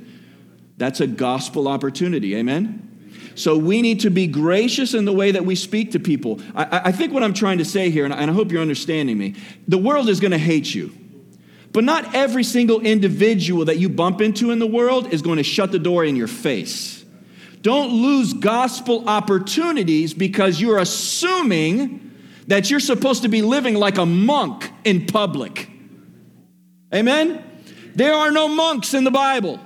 That's 0.78 1.02
a 1.02 1.08
gospel 1.08 1.68
opportunity. 1.68 2.36
Amen? 2.36 2.88
So 3.36 3.58
we 3.58 3.82
need 3.82 4.02
to 4.02 4.10
be 4.10 4.28
gracious 4.28 4.94
in 4.94 5.06
the 5.06 5.14
way 5.14 5.32
that 5.32 5.46
we 5.46 5.56
speak 5.56 5.92
to 5.92 6.00
people. 6.00 6.42
I, 6.56 6.82
I 6.86 6.92
think 6.92 7.12
what 7.14 7.24
I'm 7.24 7.34
trying 7.34 7.58
to 7.58 7.66
say 7.66 7.90
here, 7.90 8.06
and 8.06 8.14
I, 8.14 8.18
and 8.18 8.30
I 8.30 8.34
hope 8.34 8.52
you're 8.52 8.62
understanding 8.62 9.18
me, 9.18 9.36
the 9.68 9.78
world 9.78 10.10
is 10.10 10.20
going 10.20 10.32
to 10.32 10.38
hate 10.38 10.74
you. 10.74 10.94
But 11.72 11.84
not 11.84 12.14
every 12.14 12.44
single 12.44 12.82
individual 12.82 13.66
that 13.66 13.78
you 13.78 13.90
bump 13.90 14.22
into 14.22 14.52
in 14.52 14.60
the 14.60 14.68
world 14.68 15.14
is 15.14 15.22
going 15.22 15.38
to 15.38 15.44
shut 15.44 15.72
the 15.72 15.80
door 15.80 16.04
in 16.04 16.16
your 16.16 16.28
face. 16.28 17.01
Don't 17.62 17.92
lose 17.92 18.34
gospel 18.34 19.08
opportunities 19.08 20.14
because 20.14 20.60
you're 20.60 20.80
assuming 20.80 22.12
that 22.48 22.70
you're 22.70 22.80
supposed 22.80 23.22
to 23.22 23.30
be 23.30 23.42
living 23.42 23.76
like 23.76 23.98
a 23.98 24.06
monk 24.06 24.72
in 24.84 25.06
public. 25.06 25.70
Amen? 26.94 27.44
There 27.96 28.14
are 28.14 28.32
no 28.32 28.48
monks 28.48 28.94
in 28.94 29.04
the 29.04 29.12
Bible. 29.12 29.60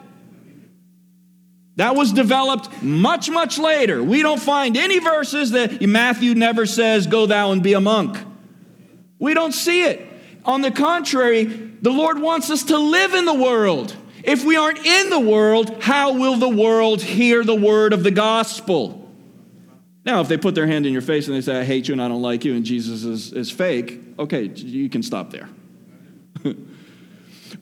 That 1.77 1.95
was 1.95 2.13
developed 2.13 2.81
much, 2.81 3.29
much 3.29 3.57
later. 3.57 4.01
We 4.01 4.21
don't 4.21 4.41
find 4.41 4.77
any 4.77 4.99
verses 4.99 5.51
that 5.51 5.81
Matthew 5.81 6.33
never 6.33 6.65
says, 6.65 7.07
Go 7.07 7.25
thou 7.25 7.51
and 7.51 7.61
be 7.61 7.73
a 7.73 7.81
monk. 7.81 8.17
We 9.19 9.33
don't 9.33 9.51
see 9.51 9.83
it. 9.83 10.05
On 10.45 10.61
the 10.61 10.71
contrary, 10.71 11.43
the 11.43 11.91
Lord 11.91 12.19
wants 12.19 12.49
us 12.49 12.63
to 12.65 12.77
live 12.77 13.13
in 13.13 13.25
the 13.25 13.33
world. 13.33 13.95
If 14.25 14.43
we 14.43 14.57
aren't 14.57 14.83
in 14.83 15.11
the 15.11 15.19
world, 15.19 15.83
how 15.83 16.13
will 16.13 16.37
the 16.37 16.49
world 16.49 17.01
hear 17.01 17.43
the 17.43 17.55
word 17.55 17.93
of 17.93 18.03
the 18.03 18.09
gospel? 18.09 19.07
Now, 20.03 20.21
if 20.21 20.27
they 20.27 20.37
put 20.37 20.55
their 20.55 20.65
hand 20.65 20.87
in 20.87 20.93
your 20.93 21.03
face 21.03 21.27
and 21.27 21.37
they 21.37 21.41
say, 21.41 21.59
I 21.59 21.63
hate 21.63 21.87
you 21.87 21.93
and 21.93 22.01
I 22.01 22.07
don't 22.07 22.23
like 22.23 22.43
you 22.43 22.55
and 22.55 22.65
Jesus 22.65 23.03
is, 23.03 23.33
is 23.33 23.51
fake, 23.51 23.99
okay, 24.17 24.43
you 24.43 24.89
can 24.89 25.03
stop 25.03 25.29
there. 25.31 25.47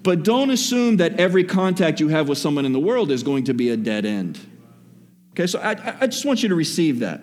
but 0.04 0.24
don't 0.24 0.50
assume 0.52 0.98
that 0.98 1.20
every 1.20 1.44
contact 1.44 2.00
you 2.00 2.08
have 2.08 2.30
with 2.30 2.38
someone 2.38 2.66
in 2.66 2.72
the 2.72 2.80
world 2.80 3.12
is 3.12 3.24
going 3.24 3.44
to 3.46 3.54
be 3.54 3.70
a 3.70 3.78
dead 3.78 4.06
end. 4.06 4.40
Okay, 5.32 5.48
so 5.48 5.60
I, 5.60 6.02
I 6.02 6.08
just 6.08 6.26
want 6.26 6.44
you 6.44 6.50
to 6.50 6.56
receive 6.56 7.00
that. 7.00 7.22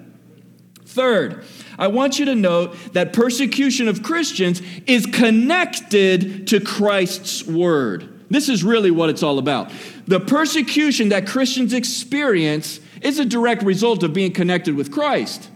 Third, 0.84 1.44
I 1.78 1.86
want 1.86 2.18
you 2.18 2.26
to 2.26 2.34
note 2.34 2.76
that 2.92 3.12
persecution 3.12 3.88
of 3.88 4.02
Christians 4.02 4.60
is 4.86 5.06
connected 5.06 6.48
to 6.48 6.60
Christ's 6.60 7.46
word. 7.46 8.19
This 8.30 8.48
is 8.48 8.62
really 8.62 8.90
what 8.90 9.10
it's 9.10 9.22
all 9.22 9.38
about. 9.38 9.72
The 10.06 10.20
persecution 10.20 11.10
that 11.10 11.26
Christians 11.26 11.72
experience 11.72 12.80
is 13.02 13.18
a 13.18 13.24
direct 13.24 13.62
result 13.62 14.02
of 14.02 14.12
being 14.12 14.32
connected 14.32 14.76
with 14.76 14.92
Christ. 14.92 15.50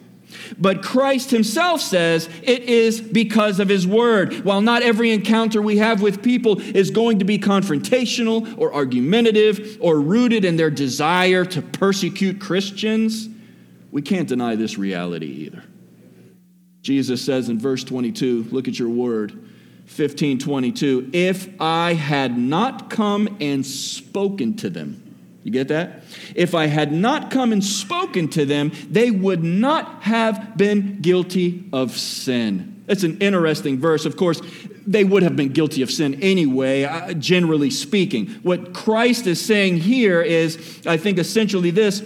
But 0.58 0.82
Christ 0.82 1.30
himself 1.30 1.80
says 1.80 2.28
it 2.42 2.64
is 2.64 3.00
because 3.00 3.60
of 3.60 3.68
his 3.68 3.86
word. 3.86 4.44
While 4.44 4.60
not 4.60 4.82
every 4.82 5.12
encounter 5.12 5.62
we 5.62 5.78
have 5.78 6.02
with 6.02 6.22
people 6.22 6.60
is 6.60 6.90
going 6.90 7.20
to 7.20 7.24
be 7.24 7.38
confrontational 7.38 8.58
or 8.58 8.74
argumentative 8.74 9.78
or 9.80 10.00
rooted 10.00 10.44
in 10.44 10.56
their 10.56 10.70
desire 10.70 11.44
to 11.46 11.62
persecute 11.62 12.40
Christians, 12.40 13.28
we 13.90 14.02
can't 14.02 14.28
deny 14.28 14.56
this 14.56 14.76
reality 14.76 15.26
either. 15.26 15.62
Jesus 16.82 17.24
says 17.24 17.48
in 17.48 17.58
verse 17.58 17.84
22, 17.84 18.48
look 18.50 18.68
at 18.68 18.78
your 18.78 18.90
word, 18.90 19.48
15 19.86 20.38
22, 20.38 21.10
if 21.12 21.48
I 21.60 21.94
had 21.94 22.36
not 22.36 22.90
come 22.90 23.36
and 23.40 23.64
spoken 23.64 24.56
to 24.56 24.70
them, 24.70 25.00
you 25.44 25.50
get 25.50 25.68
that? 25.68 26.02
If 26.34 26.54
I 26.54 26.66
had 26.66 26.90
not 26.90 27.30
come 27.30 27.52
and 27.52 27.62
spoken 27.62 28.28
to 28.28 28.46
them, 28.46 28.72
they 28.90 29.10
would 29.10 29.44
not 29.44 30.02
have 30.02 30.56
been 30.56 31.00
guilty 31.02 31.68
of 31.72 31.92
sin. 31.92 32.82
That's 32.86 33.02
an 33.02 33.18
interesting 33.18 33.78
verse. 33.78 34.04
Of 34.04 34.16
course, 34.16 34.40
they 34.86 35.04
would 35.04 35.22
have 35.22 35.36
been 35.36 35.50
guilty 35.50 35.82
of 35.82 35.90
sin 35.90 36.20
anyway, 36.22 36.84
uh, 36.84 37.14
generally 37.14 37.70
speaking. 37.70 38.26
What 38.42 38.74
Christ 38.74 39.26
is 39.26 39.40
saying 39.40 39.78
here 39.78 40.20
is, 40.20 40.80
I 40.86 40.96
think, 40.96 41.18
essentially 41.18 41.70
this 41.70 42.00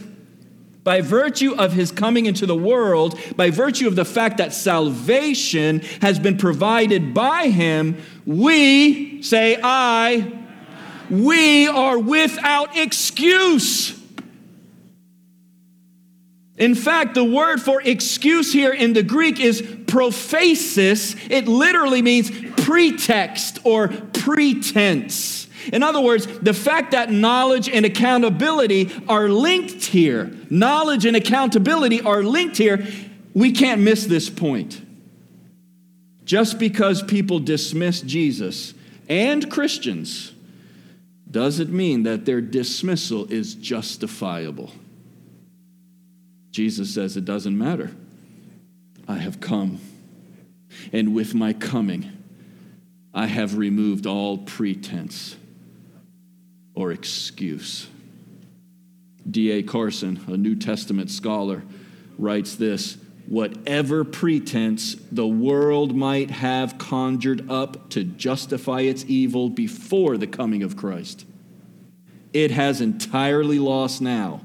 by 0.88 1.02
virtue 1.02 1.54
of 1.54 1.74
his 1.74 1.92
coming 1.92 2.24
into 2.24 2.46
the 2.46 2.56
world, 2.56 3.20
by 3.36 3.50
virtue 3.50 3.86
of 3.86 3.94
the 3.94 4.06
fact 4.06 4.38
that 4.38 4.54
salvation 4.54 5.80
has 6.00 6.18
been 6.18 6.38
provided 6.38 7.12
by 7.12 7.48
him, 7.48 7.94
we, 8.24 9.22
say 9.22 9.58
I, 9.62 10.32
we 11.10 11.66
are 11.68 11.98
without 11.98 12.74
excuse. 12.74 14.02
In 16.56 16.74
fact, 16.74 17.12
the 17.12 17.22
word 17.22 17.60
for 17.60 17.82
excuse 17.82 18.50
here 18.50 18.72
in 18.72 18.94
the 18.94 19.02
Greek 19.02 19.40
is 19.40 19.60
prophasis. 19.60 21.14
It 21.30 21.46
literally 21.46 22.00
means 22.00 22.30
pretext 22.64 23.58
or 23.62 23.88
pretense. 23.88 25.37
In 25.72 25.82
other 25.82 26.00
words, 26.00 26.26
the 26.38 26.54
fact 26.54 26.92
that 26.92 27.10
knowledge 27.10 27.68
and 27.68 27.84
accountability 27.84 28.90
are 29.08 29.28
linked 29.28 29.84
here, 29.84 30.30
knowledge 30.50 31.04
and 31.04 31.16
accountability 31.16 32.00
are 32.00 32.22
linked 32.22 32.56
here, 32.56 32.86
we 33.34 33.52
can't 33.52 33.80
miss 33.80 34.06
this 34.06 34.30
point. 34.30 34.80
Just 36.24 36.58
because 36.58 37.02
people 37.02 37.38
dismiss 37.38 38.00
Jesus 38.00 38.74
and 39.08 39.50
Christians 39.50 40.32
doesn't 41.30 41.70
mean 41.70 42.04
that 42.04 42.24
their 42.24 42.40
dismissal 42.40 43.30
is 43.30 43.54
justifiable. 43.54 44.70
Jesus 46.50 46.92
says 46.92 47.16
it 47.16 47.24
doesn't 47.24 47.56
matter. 47.56 47.90
I 49.06 49.16
have 49.16 49.40
come, 49.40 49.80
and 50.92 51.14
with 51.14 51.34
my 51.34 51.52
coming, 51.52 52.12
I 53.14 53.26
have 53.26 53.56
removed 53.56 54.06
all 54.06 54.38
pretense 54.38 55.36
or 56.78 56.92
excuse. 56.92 57.88
D.A. 59.28 59.64
Carson, 59.64 60.24
a 60.28 60.36
New 60.36 60.54
Testament 60.54 61.10
scholar, 61.10 61.64
writes 62.16 62.54
this 62.54 62.98
Whatever 63.26 64.04
pretense 64.04 64.94
the 65.10 65.26
world 65.26 65.96
might 65.96 66.30
have 66.30 66.78
conjured 66.78 67.50
up 67.50 67.90
to 67.90 68.04
justify 68.04 68.82
its 68.82 69.04
evil 69.08 69.50
before 69.50 70.16
the 70.16 70.28
coming 70.28 70.62
of 70.62 70.76
Christ, 70.76 71.26
it 72.32 72.52
has 72.52 72.80
entirely 72.80 73.58
lost 73.58 74.00
now 74.00 74.42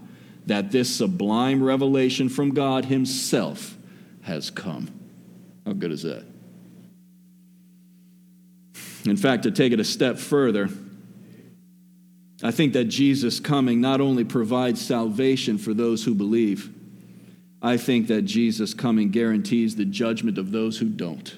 that 0.48 0.72
this 0.72 0.94
sublime 0.94 1.64
revelation 1.64 2.30
from 2.30 2.50
God 2.50 2.86
Himself 2.86 3.78
has 4.24 4.50
come. 4.50 4.90
How 5.68 5.74
good 5.74 5.92
is 5.92 6.02
that? 6.02 6.26
In 9.06 9.18
fact, 9.18 9.44
to 9.44 9.52
take 9.52 9.72
it 9.72 9.80
a 9.80 9.86
step 9.86 10.18
further, 10.18 10.70
I 12.44 12.52
think 12.52 12.74
that 12.74 12.86
Jesus 12.86 13.40
coming 13.40 13.80
not 13.80 14.02
only 14.02 14.26
provides 14.26 14.86
salvation 14.86 15.58
for 15.58 15.74
those 15.74 16.04
who 16.04 16.14
believe, 16.14 16.70
I 17.62 17.78
think 17.78 18.08
that 18.08 18.24
Jesus 18.24 18.74
coming 18.74 19.10
guarantees 19.12 19.78
the 19.78 19.86
judgment 19.86 20.38
of 20.38 20.52
those 20.52 20.78
who 20.78 20.90
don't. 20.90 21.34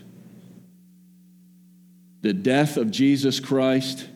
The 2.24 2.34
death 2.34 2.76
of 2.76 2.90
Jesus 2.90 3.40
Christ 3.40 4.08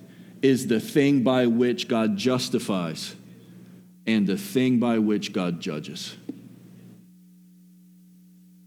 is 0.41 0.65
the 0.65 0.80
thing 0.80 1.21
by 1.21 1.45
which 1.45 1.88
God 1.88 2.17
justifies 2.17 3.15
and 4.08 4.25
the 4.25 4.38
thing 4.38 4.80
by 4.80 4.97
which 4.97 5.32
God 5.32 5.60
judges. 5.60 6.15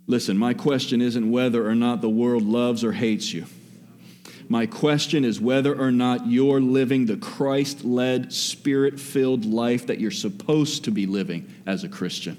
Listen, 0.06 0.38
my 0.38 0.54
question 0.54 1.00
isn't 1.00 1.28
whether 1.28 1.68
or 1.68 1.74
not 1.74 2.00
the 2.00 2.08
world 2.08 2.44
loves 2.44 2.84
or 2.84 2.92
hates 2.92 3.32
you. 3.32 3.46
My 4.52 4.66
question 4.66 5.24
is 5.24 5.40
whether 5.40 5.74
or 5.74 5.90
not 5.90 6.26
you're 6.26 6.60
living 6.60 7.06
the 7.06 7.16
Christ 7.16 7.86
led, 7.86 8.34
spirit 8.34 9.00
filled 9.00 9.46
life 9.46 9.86
that 9.86 9.98
you're 9.98 10.10
supposed 10.10 10.84
to 10.84 10.90
be 10.90 11.06
living 11.06 11.50
as 11.64 11.84
a 11.84 11.88
Christian. 11.88 12.36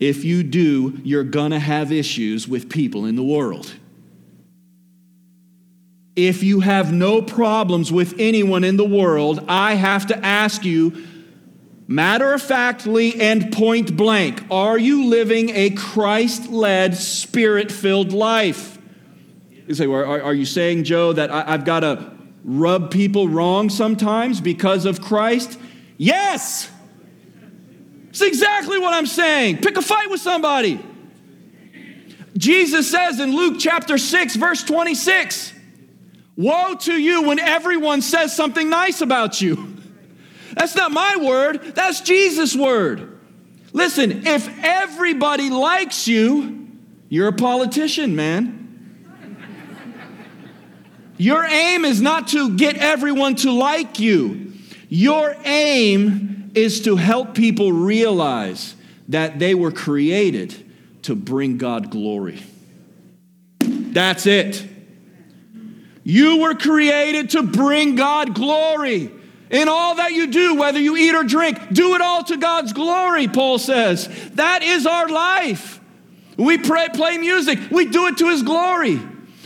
If 0.00 0.24
you 0.24 0.42
do, 0.42 0.98
you're 1.04 1.22
going 1.22 1.50
to 1.50 1.58
have 1.58 1.92
issues 1.92 2.48
with 2.48 2.70
people 2.70 3.04
in 3.04 3.14
the 3.14 3.22
world. 3.22 3.74
If 6.16 6.42
you 6.42 6.60
have 6.60 6.94
no 6.94 7.20
problems 7.20 7.92
with 7.92 8.14
anyone 8.18 8.64
in 8.64 8.78
the 8.78 8.88
world, 8.88 9.44
I 9.48 9.74
have 9.74 10.06
to 10.06 10.24
ask 10.24 10.64
you, 10.64 11.06
matter 11.86 12.32
of 12.32 12.40
factly 12.40 13.20
and 13.20 13.52
point 13.52 13.98
blank, 13.98 14.42
are 14.50 14.78
you 14.78 15.10
living 15.10 15.50
a 15.50 15.68
Christ 15.68 16.48
led, 16.48 16.96
spirit 16.96 17.70
filled 17.70 18.14
life? 18.14 18.71
You 19.66 19.74
say, 19.74 19.86
well, 19.86 20.04
are, 20.04 20.22
are 20.22 20.34
you 20.34 20.44
saying, 20.44 20.84
Joe, 20.84 21.12
that 21.12 21.30
I, 21.30 21.44
I've 21.54 21.64
got 21.64 21.80
to 21.80 22.12
rub 22.44 22.90
people 22.90 23.28
wrong 23.28 23.70
sometimes 23.70 24.40
because 24.40 24.84
of 24.84 25.00
Christ? 25.00 25.58
Yes! 25.96 26.70
It's 28.10 28.20
exactly 28.20 28.78
what 28.78 28.92
I'm 28.92 29.06
saying. 29.06 29.58
Pick 29.58 29.76
a 29.76 29.82
fight 29.82 30.10
with 30.10 30.20
somebody. 30.20 30.84
Jesus 32.36 32.90
says 32.90 33.20
in 33.20 33.34
Luke 33.34 33.56
chapter 33.58 33.98
6, 33.98 34.36
verse 34.36 34.62
26, 34.64 35.52
Woe 36.36 36.74
to 36.74 36.94
you 36.94 37.22
when 37.22 37.38
everyone 37.38 38.02
says 38.02 38.34
something 38.34 38.68
nice 38.68 39.00
about 39.00 39.40
you. 39.40 39.76
That's 40.54 40.74
not 40.74 40.92
my 40.92 41.16
word, 41.16 41.74
that's 41.74 42.00
Jesus' 42.00 42.54
word. 42.54 43.18
Listen, 43.72 44.26
if 44.26 44.48
everybody 44.62 45.48
likes 45.48 46.06
you, 46.06 46.68
you're 47.08 47.28
a 47.28 47.32
politician, 47.32 48.16
man. 48.16 48.61
Your 51.18 51.44
aim 51.44 51.84
is 51.84 52.00
not 52.00 52.28
to 52.28 52.56
get 52.56 52.76
everyone 52.76 53.36
to 53.36 53.52
like 53.52 53.98
you. 54.00 54.52
Your 54.88 55.36
aim 55.44 56.50
is 56.54 56.82
to 56.82 56.96
help 56.96 57.34
people 57.34 57.72
realize 57.72 58.74
that 59.08 59.38
they 59.38 59.54
were 59.54 59.72
created 59.72 60.54
to 61.02 61.14
bring 61.14 61.58
God 61.58 61.90
glory. 61.90 62.42
That's 63.60 64.26
it. 64.26 64.66
You 66.04 66.38
were 66.38 66.54
created 66.54 67.30
to 67.30 67.42
bring 67.42 67.94
God 67.94 68.34
glory. 68.34 69.10
In 69.50 69.68
all 69.68 69.96
that 69.96 70.12
you 70.12 70.28
do, 70.28 70.54
whether 70.54 70.80
you 70.80 70.96
eat 70.96 71.14
or 71.14 71.24
drink, 71.24 71.58
do 71.72 71.94
it 71.94 72.00
all 72.00 72.24
to 72.24 72.38
God's 72.38 72.72
glory, 72.72 73.28
Paul 73.28 73.58
says. 73.58 74.08
That 74.34 74.62
is 74.62 74.86
our 74.86 75.08
life. 75.08 75.78
We 76.38 76.56
pray, 76.56 76.88
play 76.88 77.18
music, 77.18 77.58
we 77.70 77.84
do 77.86 78.06
it 78.06 78.16
to 78.18 78.30
His 78.30 78.42
glory. 78.42 78.98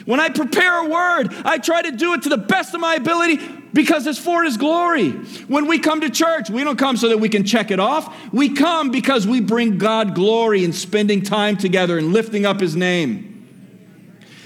When 0.07 0.21
I 0.21 0.29
prepare 0.31 0.87
a 0.87 0.89
word, 0.89 1.35
I 1.45 1.59
try 1.59 1.83
to 1.83 1.91
do 1.91 2.15
it 2.15 2.23
to 2.23 2.29
the 2.29 2.39
best 2.39 2.75
of 2.75 2.81
my 2.81 2.95
ability 2.95 3.39
because 3.73 4.07
it's 4.07 4.19
for 4.19 4.45
His 4.45 4.57
glory. 4.57 5.11
When 5.11 5.67
we 5.67 5.81
come 5.81 6.01
to 6.01 6.09
church, 6.09 6.49
we 6.49 6.65
don't 6.65 6.79
come 6.79 6.97
so 6.97 7.09
that 7.09 7.19
we 7.19 7.29
can 7.29 7.45
check 7.45 7.71
it 7.71 7.81
off. 7.81 8.33
We 8.33 8.51
come 8.51 8.91
because 8.91 9.27
we 9.27 9.41
bring 9.41 9.79
God 9.79 10.15
glory 10.15 10.65
in 10.65 10.73
spending 10.73 11.23
time 11.23 11.57
together 11.57 11.99
and 11.99 12.13
lifting 12.13 12.47
up 12.47 12.61
His 12.61 12.77
name. 12.77 13.33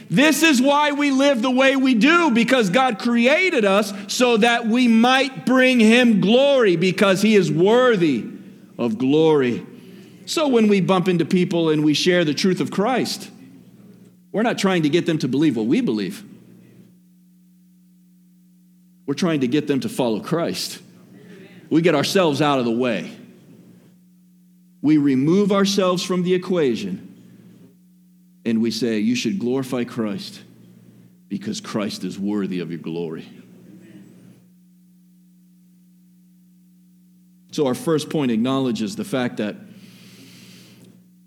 This 0.08 0.42
is 0.42 0.60
why 0.60 0.90
we 0.92 1.12
live 1.12 1.40
the 1.40 1.50
way 1.50 1.76
we 1.76 1.94
do, 1.94 2.30
because 2.32 2.70
God 2.70 2.98
created 2.98 3.64
us 3.64 3.92
so 4.08 4.38
that 4.38 4.66
we 4.66 4.88
might 4.88 5.46
bring 5.46 5.78
Him 5.78 6.20
glory, 6.20 6.76
because 6.76 7.22
He 7.22 7.36
is 7.36 7.52
worthy 7.52 8.26
of 8.78 8.96
glory. 8.96 9.64
So 10.24 10.48
when 10.48 10.68
we 10.68 10.80
bump 10.80 11.06
into 11.06 11.26
people 11.26 11.68
and 11.68 11.84
we 11.84 11.92
share 11.92 12.24
the 12.24 12.34
truth 12.34 12.60
of 12.60 12.70
Christ, 12.70 13.30
we're 14.32 14.42
not 14.42 14.58
trying 14.58 14.82
to 14.84 14.88
get 14.88 15.06
them 15.06 15.18
to 15.18 15.28
believe 15.28 15.56
what 15.56 15.66
we 15.66 15.80
believe. 15.80 16.24
We're 19.06 19.14
trying 19.14 19.40
to 19.40 19.48
get 19.48 19.66
them 19.66 19.80
to 19.80 19.88
follow 19.88 20.20
Christ. 20.20 20.80
We 21.68 21.82
get 21.82 21.94
ourselves 21.94 22.40
out 22.40 22.58
of 22.58 22.64
the 22.64 22.70
way. 22.70 23.10
we 24.82 24.96
remove 24.96 25.52
ourselves 25.52 26.02
from 26.02 26.22
the 26.22 26.32
equation 26.34 27.06
and 28.44 28.62
we 28.62 28.70
say, 28.70 28.98
You 28.98 29.14
should 29.14 29.38
glorify 29.38 29.84
Christ 29.84 30.40
because 31.28 31.60
Christ 31.60 32.04
is 32.04 32.18
worthy 32.18 32.60
of 32.60 32.70
your 32.70 32.80
glory. 32.80 33.26
So, 37.52 37.66
our 37.66 37.74
first 37.74 38.10
point 38.10 38.30
acknowledges 38.30 38.96
the 38.96 39.04
fact 39.04 39.38
that 39.38 39.56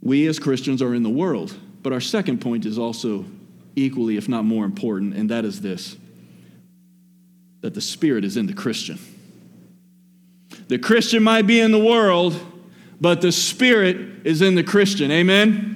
we 0.02 0.28
as 0.28 0.40
Christians 0.40 0.82
are 0.82 0.94
in 0.94 1.04
the 1.04 1.10
world. 1.10 1.56
But 1.84 1.94
our 1.94 2.02
second 2.02 2.40
point 2.40 2.66
is 2.66 2.80
also 2.80 3.26
equally, 3.76 4.18
if 4.18 4.30
not 4.30 4.46
more 4.46 4.66
important, 4.66 5.14
and 5.14 5.30
that 5.30 5.46
is 5.46 5.62
this 5.62 5.98
that 7.62 7.74
the 7.74 7.82
Spirit 7.82 8.26
is 8.26 8.36
in 8.36 8.46
the 8.46 8.54
Christian. 8.54 9.00
The 10.68 10.78
Christian 10.78 11.24
might 11.24 11.44
be 11.48 11.62
in 11.62 11.72
the 11.72 11.80
world, 11.80 12.38
but 13.00 13.22
the 13.22 13.32
Spirit 13.32 14.26
is 14.26 14.42
in 14.42 14.56
the 14.56 14.64
Christian. 14.64 15.12
Amen? 15.12 15.74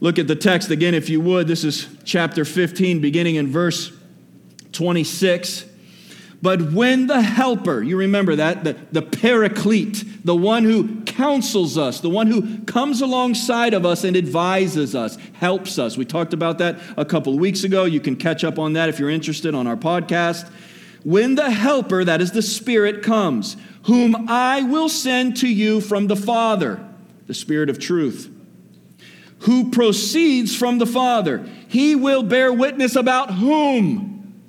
Look 0.00 0.18
at 0.18 0.28
the 0.28 0.36
text 0.36 0.70
again, 0.70 0.94
if 0.94 1.10
you 1.10 1.20
would. 1.20 1.46
This 1.46 1.62
is 1.62 1.86
chapter 2.04 2.46
15, 2.46 3.02
beginning 3.02 3.34
in 3.34 3.48
verse 3.48 3.92
26. 4.72 5.66
But 6.40 6.72
when 6.72 7.06
the 7.06 7.20
helper, 7.20 7.82
you 7.82 7.98
remember 7.98 8.36
that, 8.36 8.64
the, 8.64 8.76
the 8.92 9.02
paraclete, 9.02 10.24
the 10.24 10.34
one 10.34 10.64
who 10.64 11.02
counsels 11.20 11.76
us, 11.76 12.00
the 12.00 12.08
one 12.08 12.28
who 12.28 12.64
comes 12.64 13.02
alongside 13.02 13.74
of 13.74 13.84
us 13.84 14.04
and 14.04 14.16
advises 14.16 14.94
us, 14.94 15.18
helps 15.34 15.78
us. 15.78 15.98
We 15.98 16.06
talked 16.06 16.32
about 16.32 16.56
that 16.58 16.80
a 16.96 17.04
couple 17.04 17.34
of 17.34 17.38
weeks 17.38 17.62
ago. 17.62 17.84
You 17.84 18.00
can 18.00 18.16
catch 18.16 18.42
up 18.42 18.58
on 18.58 18.72
that 18.72 18.88
if 18.88 18.98
you're 18.98 19.10
interested 19.10 19.54
on 19.54 19.66
our 19.66 19.76
podcast. 19.76 20.50
When 21.04 21.34
the 21.34 21.50
helper, 21.50 22.04
that 22.06 22.22
is 22.22 22.32
the 22.32 22.40
Spirit, 22.40 23.02
comes, 23.02 23.58
whom 23.82 24.30
I 24.30 24.62
will 24.62 24.88
send 24.88 25.36
to 25.38 25.48
you 25.48 25.82
from 25.82 26.06
the 26.06 26.16
Father, 26.16 26.82
the 27.26 27.34
Spirit 27.34 27.68
of 27.68 27.78
truth, 27.78 28.34
who 29.40 29.70
proceeds 29.70 30.56
from 30.56 30.78
the 30.78 30.86
Father, 30.86 31.46
he 31.68 31.94
will 31.96 32.22
bear 32.22 32.50
witness 32.50 32.96
about 32.96 33.34
whom? 33.34 34.40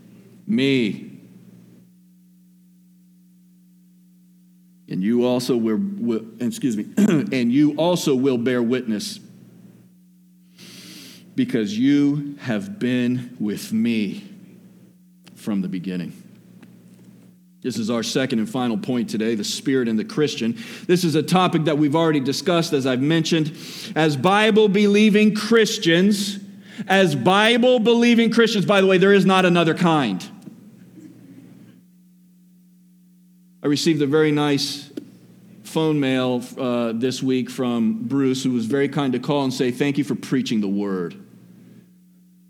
Me. 0.48 1.11
And 4.92 5.02
you 5.02 5.26
also 5.26 5.56
will, 5.56 5.80
will 5.80 6.26
excuse 6.42 6.76
me, 6.76 6.86
and 6.98 7.50
you 7.50 7.76
also 7.78 8.14
will 8.14 8.38
bear 8.38 8.62
witness 8.62 9.22
because 11.34 11.78
you 11.78 12.36
have 12.42 12.78
been 12.78 13.38
with 13.40 13.72
me 13.72 14.30
from 15.36 15.62
the 15.62 15.70
beginning. 15.70 16.12
This 17.62 17.78
is 17.78 17.90
our 17.90 18.04
second 18.04 18.40
and 18.40 18.50
final 18.50 18.78
point 18.78 19.10
today 19.10 19.34
the 19.34 19.46
Spirit 19.46 19.88
and 19.88 19.98
the 19.98 20.04
Christian. 20.04 20.58
This 20.88 21.06
is 21.06 21.16
a 21.16 21.24
topic 21.24 21.64
that 21.66 21.78
we've 21.78 21.96
already 21.96 22.20
discussed, 22.20 22.74
as 22.74 22.86
I've 22.86 23.02
mentioned. 23.02 23.56
As 23.96 24.18
Bible 24.18 24.68
believing 24.68 25.34
Christians, 25.34 26.38
as 26.86 27.16
Bible 27.16 27.80
believing 27.80 28.30
Christians, 28.30 28.66
by 28.66 28.82
the 28.82 28.88
way, 28.88 28.98
there 28.98 29.14
is 29.14 29.26
not 29.26 29.46
another 29.46 29.74
kind. 29.74 30.28
I 33.64 33.68
received 33.68 34.02
a 34.02 34.08
very 34.08 34.32
nice 34.32 34.92
phone 35.64 36.00
mail 36.00 36.44
uh, 36.58 36.94
this 36.94 37.22
week 37.22 37.50
from 37.50 38.08
Bruce, 38.08 38.44
who 38.44 38.52
was 38.52 38.66
very 38.66 38.90
kind 38.90 39.14
to 39.14 39.20
call 39.20 39.44
and 39.44 39.54
say, 39.54 39.72
Thank 39.72 39.98
you 39.98 40.04
for 40.04 40.16
preaching 40.16 40.62
the 40.62 40.68
word. 40.68 41.16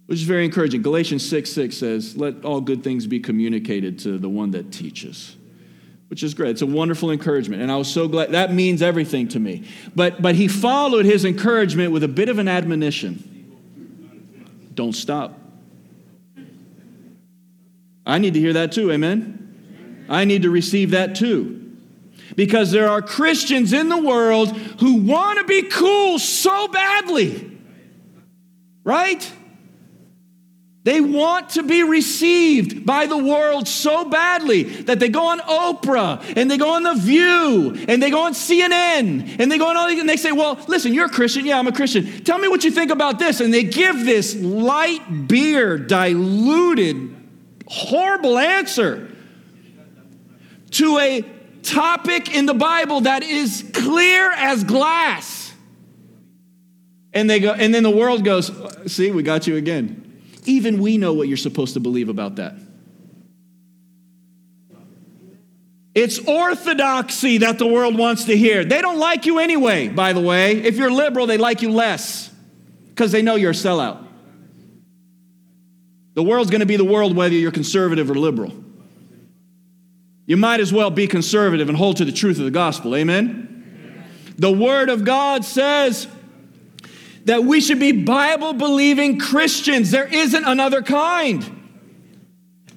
Which 0.06 0.20
is 0.20 0.26
very 0.26 0.44
encouraging. 0.46 0.82
Galatians 0.82 1.28
6 1.28 1.50
6 1.52 1.78
says, 1.78 2.18
Let 2.18 2.44
all 2.44 2.62
good 2.62 2.84
things 2.84 3.08
be 3.08 3.20
communicated 3.20 4.00
to 4.00 4.18
the 4.18 4.30
one 4.30 4.52
that 4.52 4.72
teaches. 4.72 5.36
Which 6.08 6.24
is 6.24 6.34
great. 6.34 6.52
It's 6.52 6.62
a 6.62 6.66
wonderful 6.66 7.12
encouragement. 7.12 7.62
And 7.62 7.72
I 7.72 7.78
was 7.78 7.92
so 7.92 8.08
glad. 8.08 8.32
That 8.32 8.54
means 8.54 8.82
everything 8.82 9.30
to 9.30 9.40
me. 9.40 9.70
But, 9.96 10.22
but 10.22 10.36
he 10.36 10.50
followed 10.50 11.06
his 11.06 11.24
encouragement 11.24 11.94
with 11.94 12.04
a 12.04 12.10
bit 12.10 12.28
of 12.28 12.38
an 12.38 12.48
admonition 12.48 13.28
don't 14.74 14.94
stop. 14.94 15.38
I 18.06 18.18
need 18.18 18.34
to 18.34 18.40
hear 18.40 18.54
that 18.54 18.72
too, 18.72 18.92
amen? 18.92 19.41
I 20.12 20.26
need 20.26 20.42
to 20.42 20.50
receive 20.50 20.92
that 20.92 21.16
too. 21.16 21.58
Because 22.36 22.72
there 22.72 22.90
are 22.90 23.02
Christians 23.02 23.74
in 23.74 23.90
the 23.90 23.98
world 23.98 24.56
who 24.80 24.96
want 25.02 25.40
to 25.40 25.46
be 25.46 25.64
cool 25.64 26.20
so 26.20 26.68
badly. 26.68 27.60
Right? 28.84 29.32
They 30.84 31.00
want 31.00 31.52
to 31.52 31.64
be 31.64 31.84
received 31.84 32.86
by 32.86 33.06
the 33.06 33.18
world 33.18 33.68
so 33.68 34.10
badly 34.10 34.64
that 34.64 35.00
they 35.00 35.10
go 35.10 35.28
on 35.28 35.40
Oprah 35.40 36.34
and 36.36 36.50
they 36.50 36.58
go 36.58 36.74
on 36.74 36.84
The 36.84 36.96
View 36.96 37.86
and 37.88 38.02
they 38.02 38.10
go 38.10 38.24
on 38.24 38.34
CNN 38.34 39.40
and 39.40 39.52
they 39.52 39.60
go 39.60 39.70
on 39.70 39.78
all 39.78 39.88
these 39.88 40.00
and 40.00 40.10
they 40.10 40.18
say, 40.18 40.32
Well, 40.32 40.60
listen, 40.68 40.94
you're 40.94 41.06
a 41.06 41.10
Christian. 41.10 41.46
Yeah, 41.46 41.60
I'm 41.60 41.68
a 41.68 41.72
Christian. 41.72 42.24
Tell 42.24 42.40
me 42.40 42.48
what 42.48 42.64
you 42.64 42.72
think 42.72 42.90
about 42.90 43.20
this. 43.20 43.40
And 43.42 43.54
they 43.54 43.64
give 43.64 44.06
this 44.06 44.36
light 44.36 45.28
beer, 45.28 45.78
diluted, 45.78 47.16
horrible 47.68 48.40
answer 48.40 49.11
to 50.72 50.98
a 50.98 51.26
topic 51.64 52.34
in 52.34 52.46
the 52.46 52.54
Bible 52.54 53.02
that 53.02 53.24
is 53.24 53.70
clear 53.74 54.32
as 54.32 54.64
glass. 54.64 55.54
And 57.14 57.30
they 57.30 57.40
go, 57.40 57.52
and 57.52 57.74
then 57.74 57.84
the 57.84 57.90
world 57.90 58.24
goes, 58.24 58.52
see, 58.92 59.12
we 59.12 59.24
got 59.24 59.48
you 59.48 59.58
again. 59.58 60.22
Even 60.46 60.80
we 60.80 60.98
know 60.98 61.14
what 61.14 61.28
you're 61.28 61.38
supposed 61.38 61.74
to 61.74 61.80
believe 61.80 62.10
about 62.10 62.38
that. 62.38 62.56
It's 65.94 66.20
orthodoxy 66.20 67.40
that 67.40 67.60
the 67.60 67.68
world 67.68 67.98
wants 67.98 68.26
to 68.26 68.38
hear. 68.38 68.64
They 68.64 68.82
don't 68.82 68.98
like 68.98 69.26
you 69.26 69.40
anyway, 69.40 69.90
by 69.90 70.14
the 70.14 70.22
way. 70.22 70.54
If 70.54 70.78
you're 70.78 70.90
liberal, 70.90 71.28
they 71.28 71.38
like 71.38 71.62
you 71.62 71.70
less 71.70 72.32
because 72.90 73.12
they 73.12 73.22
know 73.22 73.36
you're 73.36 73.52
a 73.52 73.54
sellout. 73.54 74.08
The 76.14 76.24
world's 76.24 76.50
going 76.50 76.62
to 76.62 76.66
be 76.66 76.78
the 76.78 76.86
world 76.86 77.16
whether 77.16 77.36
you're 77.36 77.52
conservative 77.52 78.10
or 78.10 78.16
liberal 78.16 78.54
you 80.26 80.38
might 80.38 80.60
as 80.60 80.72
well 80.72 80.90
be 80.90 81.08
conservative 81.08 81.68
and 81.68 81.78
hold 81.78 81.98
to 81.98 82.06
the 82.06 82.12
truth 82.12 82.38
of 82.38 82.46
the 82.46 82.52
gospel. 82.52 82.96
Amen? 82.96 83.48
The 84.38 84.52
Word 84.52 84.90
of 84.90 85.04
God 85.04 85.46
says 85.46 86.08
that 87.26 87.44
we 87.44 87.62
should 87.62 87.80
be 87.80 87.92
Bible 87.92 88.54
believing 88.54 89.20
Christians. 89.20 89.92
There 89.92 90.08
isn't 90.08 90.44
another 90.44 90.82
kind. 90.82 91.60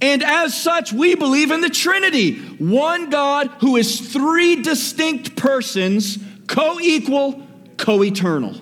And 0.01 0.23
as 0.23 0.61
such, 0.61 0.93
we 0.93 1.15
believe 1.15 1.51
in 1.51 1.61
the 1.61 1.71
Trinity 1.71 2.39
one 2.59 3.11
God 3.11 3.49
who 3.61 3.77
is 3.77 4.13
three 4.13 4.61
distinct 4.61 5.37
persons, 5.37 6.19
co 6.47 6.79
equal, 6.81 7.47
co 7.77 8.03
eternal 8.03 8.55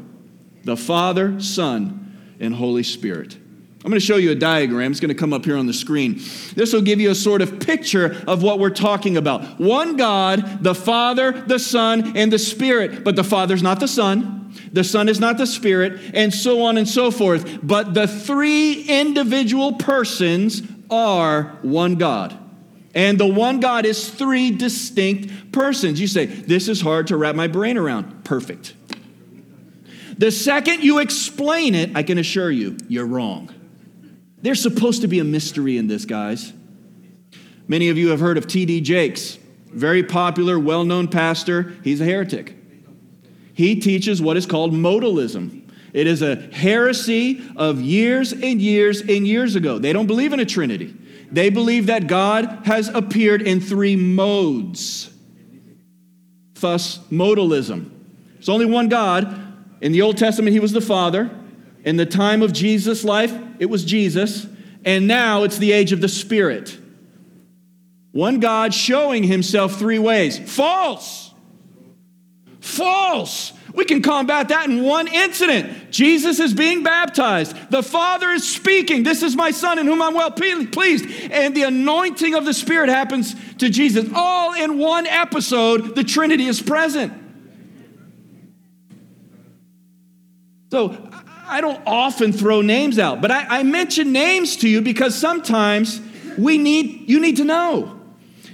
the 0.64 0.76
Father, 0.76 1.40
Son, 1.40 2.36
and 2.38 2.54
Holy 2.54 2.84
Spirit. 2.84 3.36
I'm 3.84 3.90
going 3.90 3.98
to 3.98 4.06
show 4.06 4.16
you 4.16 4.30
a 4.30 4.36
diagram. 4.36 4.92
It's 4.92 5.00
going 5.00 5.08
to 5.08 5.14
come 5.14 5.32
up 5.32 5.44
here 5.44 5.56
on 5.56 5.66
the 5.66 5.72
screen. 5.72 6.20
This 6.54 6.72
will 6.72 6.82
give 6.82 7.00
you 7.00 7.10
a 7.10 7.16
sort 7.16 7.42
of 7.42 7.58
picture 7.58 8.22
of 8.28 8.40
what 8.40 8.60
we're 8.60 8.70
talking 8.70 9.16
about. 9.16 9.58
One 9.58 9.96
God, 9.96 10.62
the 10.62 10.74
Father, 10.74 11.32
the 11.32 11.58
Son, 11.58 12.16
and 12.16 12.32
the 12.32 12.38
Spirit. 12.38 13.02
But 13.02 13.16
the 13.16 13.24
Father's 13.24 13.62
not 13.62 13.80
the 13.80 13.88
Son, 13.88 14.54
the 14.72 14.84
Son 14.84 15.08
is 15.08 15.18
not 15.18 15.36
the 15.36 15.48
Spirit, 15.48 16.00
and 16.14 16.32
so 16.32 16.62
on 16.62 16.78
and 16.78 16.88
so 16.88 17.10
forth. 17.10 17.58
But 17.60 17.92
the 17.92 18.06
three 18.06 18.82
individual 18.82 19.72
persons 19.72 20.62
are 20.88 21.58
one 21.62 21.96
God. 21.96 22.38
And 22.94 23.18
the 23.18 23.26
one 23.26 23.58
God 23.58 23.84
is 23.84 24.10
three 24.10 24.52
distinct 24.52 25.50
persons. 25.50 26.00
You 26.00 26.06
say, 26.06 26.26
This 26.26 26.68
is 26.68 26.80
hard 26.80 27.08
to 27.08 27.16
wrap 27.16 27.34
my 27.34 27.48
brain 27.48 27.76
around. 27.76 28.24
Perfect. 28.24 28.74
The 30.18 30.30
second 30.30 30.84
you 30.84 31.00
explain 31.00 31.74
it, 31.74 31.96
I 31.96 32.04
can 32.04 32.18
assure 32.18 32.50
you, 32.50 32.76
you're 32.86 33.06
wrong. 33.06 33.52
There's 34.42 34.60
supposed 34.60 35.02
to 35.02 35.08
be 35.08 35.20
a 35.20 35.24
mystery 35.24 35.78
in 35.78 35.86
this, 35.86 36.04
guys. 36.04 36.52
Many 37.68 37.88
of 37.88 37.96
you 37.96 38.08
have 38.08 38.20
heard 38.20 38.36
of 38.36 38.48
T.D. 38.48 38.80
Jakes, 38.80 39.38
very 39.68 40.02
popular, 40.02 40.58
well 40.58 40.84
known 40.84 41.08
pastor. 41.08 41.74
He's 41.84 42.00
a 42.00 42.04
heretic. 42.04 42.56
He 43.54 43.76
teaches 43.76 44.20
what 44.20 44.36
is 44.36 44.44
called 44.44 44.72
modalism. 44.72 45.62
It 45.92 46.06
is 46.06 46.22
a 46.22 46.36
heresy 46.36 47.42
of 47.56 47.80
years 47.80 48.32
and 48.32 48.60
years 48.60 49.00
and 49.00 49.26
years 49.26 49.54
ago. 49.54 49.78
They 49.78 49.92
don't 49.92 50.06
believe 50.06 50.32
in 50.32 50.40
a 50.40 50.44
Trinity, 50.44 50.94
they 51.30 51.48
believe 51.48 51.86
that 51.86 52.08
God 52.08 52.60
has 52.64 52.88
appeared 52.88 53.42
in 53.42 53.60
three 53.60 53.96
modes. 53.96 55.08
Thus, 56.54 56.98
modalism. 57.10 57.90
There's 58.34 58.48
only 58.48 58.66
one 58.66 58.88
God. 58.88 59.38
In 59.80 59.90
the 59.90 60.02
Old 60.02 60.16
Testament, 60.16 60.52
he 60.52 60.60
was 60.60 60.72
the 60.72 60.80
Father. 60.80 61.28
In 61.84 61.96
the 61.96 62.06
time 62.06 62.42
of 62.42 62.52
Jesus' 62.52 63.04
life, 63.04 63.36
it 63.58 63.66
was 63.66 63.84
Jesus. 63.84 64.46
And 64.84 65.06
now 65.06 65.44
it's 65.44 65.58
the 65.58 65.72
age 65.72 65.92
of 65.92 66.00
the 66.00 66.08
Spirit. 66.08 66.78
One 68.12 68.40
God 68.40 68.74
showing 68.74 69.22
himself 69.24 69.78
three 69.78 69.98
ways. 69.98 70.38
False! 70.38 71.32
False! 72.60 73.52
We 73.74 73.86
can 73.86 74.02
combat 74.02 74.48
that 74.48 74.68
in 74.68 74.82
one 74.82 75.08
incident. 75.08 75.90
Jesus 75.90 76.38
is 76.38 76.52
being 76.52 76.82
baptized. 76.82 77.56
The 77.70 77.82
Father 77.82 78.28
is 78.30 78.46
speaking. 78.46 79.02
This 79.02 79.22
is 79.22 79.34
my 79.34 79.50
Son 79.50 79.78
in 79.78 79.86
whom 79.86 80.02
I'm 80.02 80.14
well 80.14 80.30
pleased. 80.30 81.06
And 81.30 81.56
the 81.56 81.62
anointing 81.62 82.34
of 82.34 82.44
the 82.44 82.52
Spirit 82.52 82.90
happens 82.90 83.34
to 83.56 83.70
Jesus. 83.70 84.08
All 84.14 84.52
in 84.52 84.78
one 84.78 85.06
episode, 85.06 85.94
the 85.94 86.04
Trinity 86.04 86.46
is 86.46 86.60
present. 86.60 87.14
So 90.70 91.10
I 91.52 91.60
don't 91.60 91.80
often 91.86 92.32
throw 92.32 92.62
names 92.62 92.98
out, 92.98 93.20
but 93.20 93.30
I, 93.30 93.58
I 93.58 93.62
mention 93.62 94.10
names 94.10 94.56
to 94.58 94.68
you 94.68 94.80
because 94.80 95.14
sometimes 95.14 96.00
we 96.38 96.56
need, 96.56 97.10
you 97.10 97.20
need 97.20 97.36
to 97.36 97.44
know. 97.44 98.00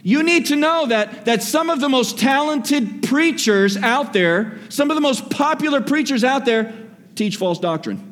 You 0.02 0.22
need 0.22 0.46
to 0.46 0.56
know 0.56 0.86
that, 0.86 1.26
that 1.26 1.42
some 1.42 1.70
of 1.70 1.80
the 1.80 1.88
most 1.88 2.18
talented 2.18 3.04
preachers 3.04 3.76
out 3.76 4.12
there, 4.12 4.58
some 4.68 4.90
of 4.90 4.96
the 4.96 5.00
most 5.00 5.30
popular 5.30 5.80
preachers 5.80 6.24
out 6.24 6.44
there, 6.44 6.74
teach 7.14 7.36
false 7.36 7.58
doctrine. 7.60 8.04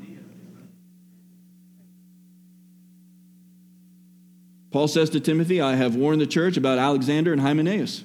Paul 4.70 4.88
says 4.88 5.10
to 5.10 5.20
Timothy, 5.20 5.60
I 5.60 5.74
have 5.74 5.96
warned 5.96 6.20
the 6.20 6.26
church 6.26 6.56
about 6.56 6.78
Alexander 6.78 7.32
and 7.32 7.40
Hymenaeus. 7.40 8.04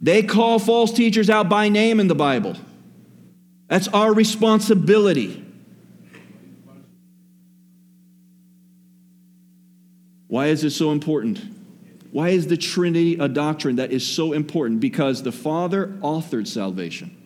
They 0.00 0.22
call 0.22 0.58
false 0.58 0.92
teachers 0.92 1.28
out 1.28 1.48
by 1.48 1.68
name 1.68 1.98
in 1.98 2.06
the 2.06 2.14
Bible. 2.14 2.54
That's 3.68 3.88
our 3.88 4.12
responsibility. 4.12 5.44
Why 10.26 10.48
is 10.48 10.62
this 10.62 10.76
so 10.76 10.90
important? 10.90 11.40
Why 12.10 12.30
is 12.30 12.46
the 12.46 12.56
Trinity 12.56 13.18
a 13.18 13.28
doctrine 13.28 13.76
that 13.76 13.92
is 13.92 14.06
so 14.06 14.32
important? 14.32 14.80
Because 14.80 15.22
the 15.22 15.32
Father 15.32 15.88
authored 16.00 16.46
salvation, 16.46 17.16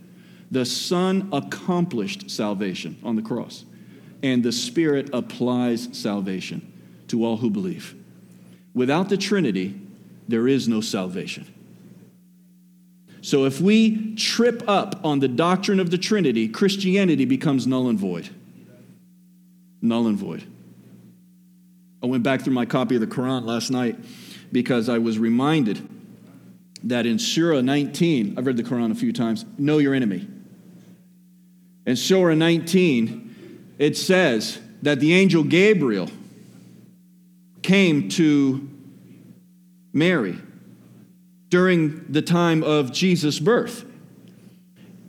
the 0.51 0.65
Son 0.65 1.29
accomplished 1.33 2.31
salvation 2.31 2.99
on 3.03 3.17
the 3.17 3.23
cross, 3.23 3.65
and 4.23 4.43
the 4.43 4.53
Spirit 4.53 5.11
applies 5.13 5.89
salvation 5.93 6.73
to 7.09 7.25
all 7.25 7.37
who 7.37 7.51
believe. 7.51 7.95
Without 8.75 9.09
the 9.09 9.17
Trinity, 9.17 9.81
there 10.29 10.49
is 10.49 10.67
no 10.67 10.81
salvation. 10.81 11.47
So 13.23 13.45
if 13.45 13.61
we 13.61 14.17
trip 14.17 14.65
up 14.67 15.01
on 15.05 15.21
the 15.21 15.29
doctrine 15.29 15.79
of 15.79 15.91
the 15.93 15.97
Trinity, 15.97 16.49
Christianity 16.49 17.25
becomes 17.25 17.69
null 17.69 17.89
and 17.89 17.99
void. 17.99 18.29
Null 19.81 20.09
and 20.09 20.19
void. 20.19 20.45
I 22.03 22.07
went 22.07 22.25
back 22.25 22.43
through 22.43 22.53
my 22.53 22.67
copy 22.67 22.97
of 22.97 23.01
the 23.01 23.07
Quran 23.07 23.45
last 23.45 23.71
night 23.71 23.97
because 24.51 24.89
I 24.89 24.99
was 24.99 25.21
reminded 25.21 25.89
that 26.83 27.07
in 27.07 27.21
Surah 27.21 27.61
19, 27.61 28.35
I've 28.37 28.45
read 28.45 28.57
the 28.57 28.65
Quran 28.65 28.91
a 28.91 28.95
few 28.97 29.13
times, 29.13 29.45
know 29.57 29.79
your 29.79 29.95
enemy. 29.95 30.27
In 31.87 31.95
Surah 31.95 32.35
19, 32.35 33.75
it 33.79 33.97
says 33.97 34.61
that 34.83 34.99
the 34.99 35.15
angel 35.15 35.45
Gabriel 35.45 36.09
came 37.63 38.09
to 38.11 38.69
Mary 39.93 40.39
during 41.53 42.11
the 42.11 42.23
time 42.23 42.65
of 42.65 42.91
Jesus' 42.93 43.39
birth. 43.39 43.85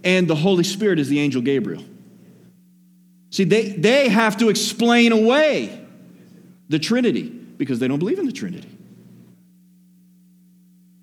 And 0.04 0.28
the 0.28 0.36
Holy 0.36 0.66
Spirit 0.66 1.00
is 1.00 1.08
the 1.08 1.22
angel 1.22 1.42
Gabriel. 1.42 1.82
See, 3.30 3.46
they, 3.46 3.70
they 3.70 4.10
have 4.10 4.36
to 4.40 4.50
explain 4.50 5.14
away 5.14 5.88
the 6.68 6.80
Trinity 6.80 7.30
because 7.30 7.80
they 7.80 7.88
don't 7.88 7.98
believe 7.98 8.20
in 8.20 8.26
the 8.26 8.34
Trinity. 8.34 8.68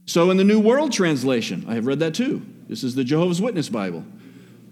So, 0.04 0.30
in 0.30 0.36
the 0.36 0.44
New 0.44 0.60
World 0.60 0.92
Translation, 0.92 1.64
I 1.66 1.74
have 1.74 1.86
read 1.86 2.00
that 2.00 2.12
too. 2.12 2.44
This 2.68 2.84
is 2.84 2.94
the 2.94 3.02
Jehovah's 3.02 3.40
Witness 3.40 3.70
Bible. 3.70 4.04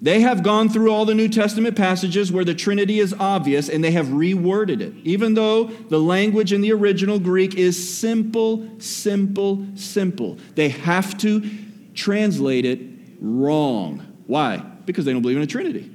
They 0.00 0.20
have 0.20 0.44
gone 0.44 0.68
through 0.68 0.92
all 0.92 1.04
the 1.04 1.14
New 1.14 1.28
Testament 1.28 1.76
passages 1.76 2.30
where 2.30 2.44
the 2.44 2.54
Trinity 2.54 3.00
is 3.00 3.12
obvious 3.18 3.68
and 3.68 3.82
they 3.82 3.90
have 3.90 4.06
reworded 4.06 4.80
it, 4.80 4.94
even 5.02 5.34
though 5.34 5.64
the 5.64 5.98
language 5.98 6.52
in 6.52 6.60
the 6.60 6.72
original 6.72 7.18
Greek 7.18 7.56
is 7.56 7.98
simple, 7.98 8.68
simple, 8.78 9.66
simple. 9.74 10.38
They 10.54 10.68
have 10.68 11.18
to 11.18 11.50
translate 11.94 12.64
it 12.64 12.80
wrong. 13.20 14.06
Why? 14.26 14.58
Because 14.58 15.04
they 15.04 15.12
don't 15.12 15.22
believe 15.22 15.36
in 15.38 15.42
a 15.42 15.46
Trinity. 15.46 15.90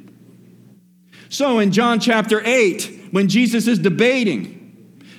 So 1.29 1.59
in 1.59 1.71
John 1.71 2.01
chapter 2.01 2.41
8, 2.45 3.09
when 3.11 3.29
Jesus 3.29 3.67
is 3.67 3.79
debating, 3.79 4.59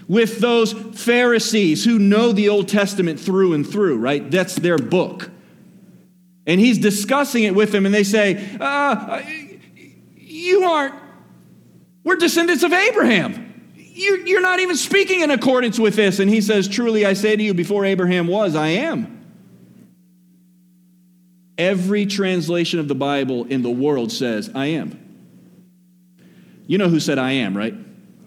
with 0.09 0.39
those 0.39 0.73
Pharisees 0.73 1.85
who 1.85 1.99
know 1.99 2.33
the 2.33 2.49
Old 2.49 2.69
Testament 2.69 3.19
through 3.19 3.55
and 3.55 3.67
through, 3.67 3.99
right? 3.99 4.31
That's 4.31 4.55
their 4.57 4.79
book. 4.79 5.31
And 6.47 6.61
he's 6.61 6.79
discussing 6.79 7.45
it 7.45 7.55
with 7.55 7.73
them, 7.73 7.87
and 7.87 7.95
they 7.95 8.05
say, 8.05 8.57
uh, 8.61 9.23
You 10.17 10.65
aren't, 10.65 10.95
we're 12.03 12.17
descendants 12.17 12.63
of 12.63 12.73
Abraham. 12.73 13.73
You're, 13.77 14.27
you're 14.27 14.43
not 14.43 14.61
even 14.61 14.77
speaking 14.77 15.21
in 15.21 15.31
accordance 15.31 15.79
with 15.79 15.95
this. 15.95 16.19
And 16.19 16.29
he 16.29 16.41
says, 16.41 16.69
Truly 16.69 17.07
I 17.07 17.13
say 17.13 17.37
to 17.37 17.43
you, 17.43 17.55
before 17.55 17.85
Abraham 17.85 18.27
was, 18.27 18.55
I 18.55 18.69
am. 18.69 19.25
Every 21.57 22.05
translation 22.05 22.81
of 22.81 22.89
the 22.89 22.95
Bible 22.97 23.45
in 23.45 23.63
the 23.63 23.71
world 23.71 24.11
says, 24.11 24.51
I 24.55 24.67
am. 24.67 25.01
You 26.67 26.79
know 26.79 26.89
who 26.89 26.99
said 26.99 27.19
I 27.19 27.33
am, 27.33 27.57
right? 27.57 27.75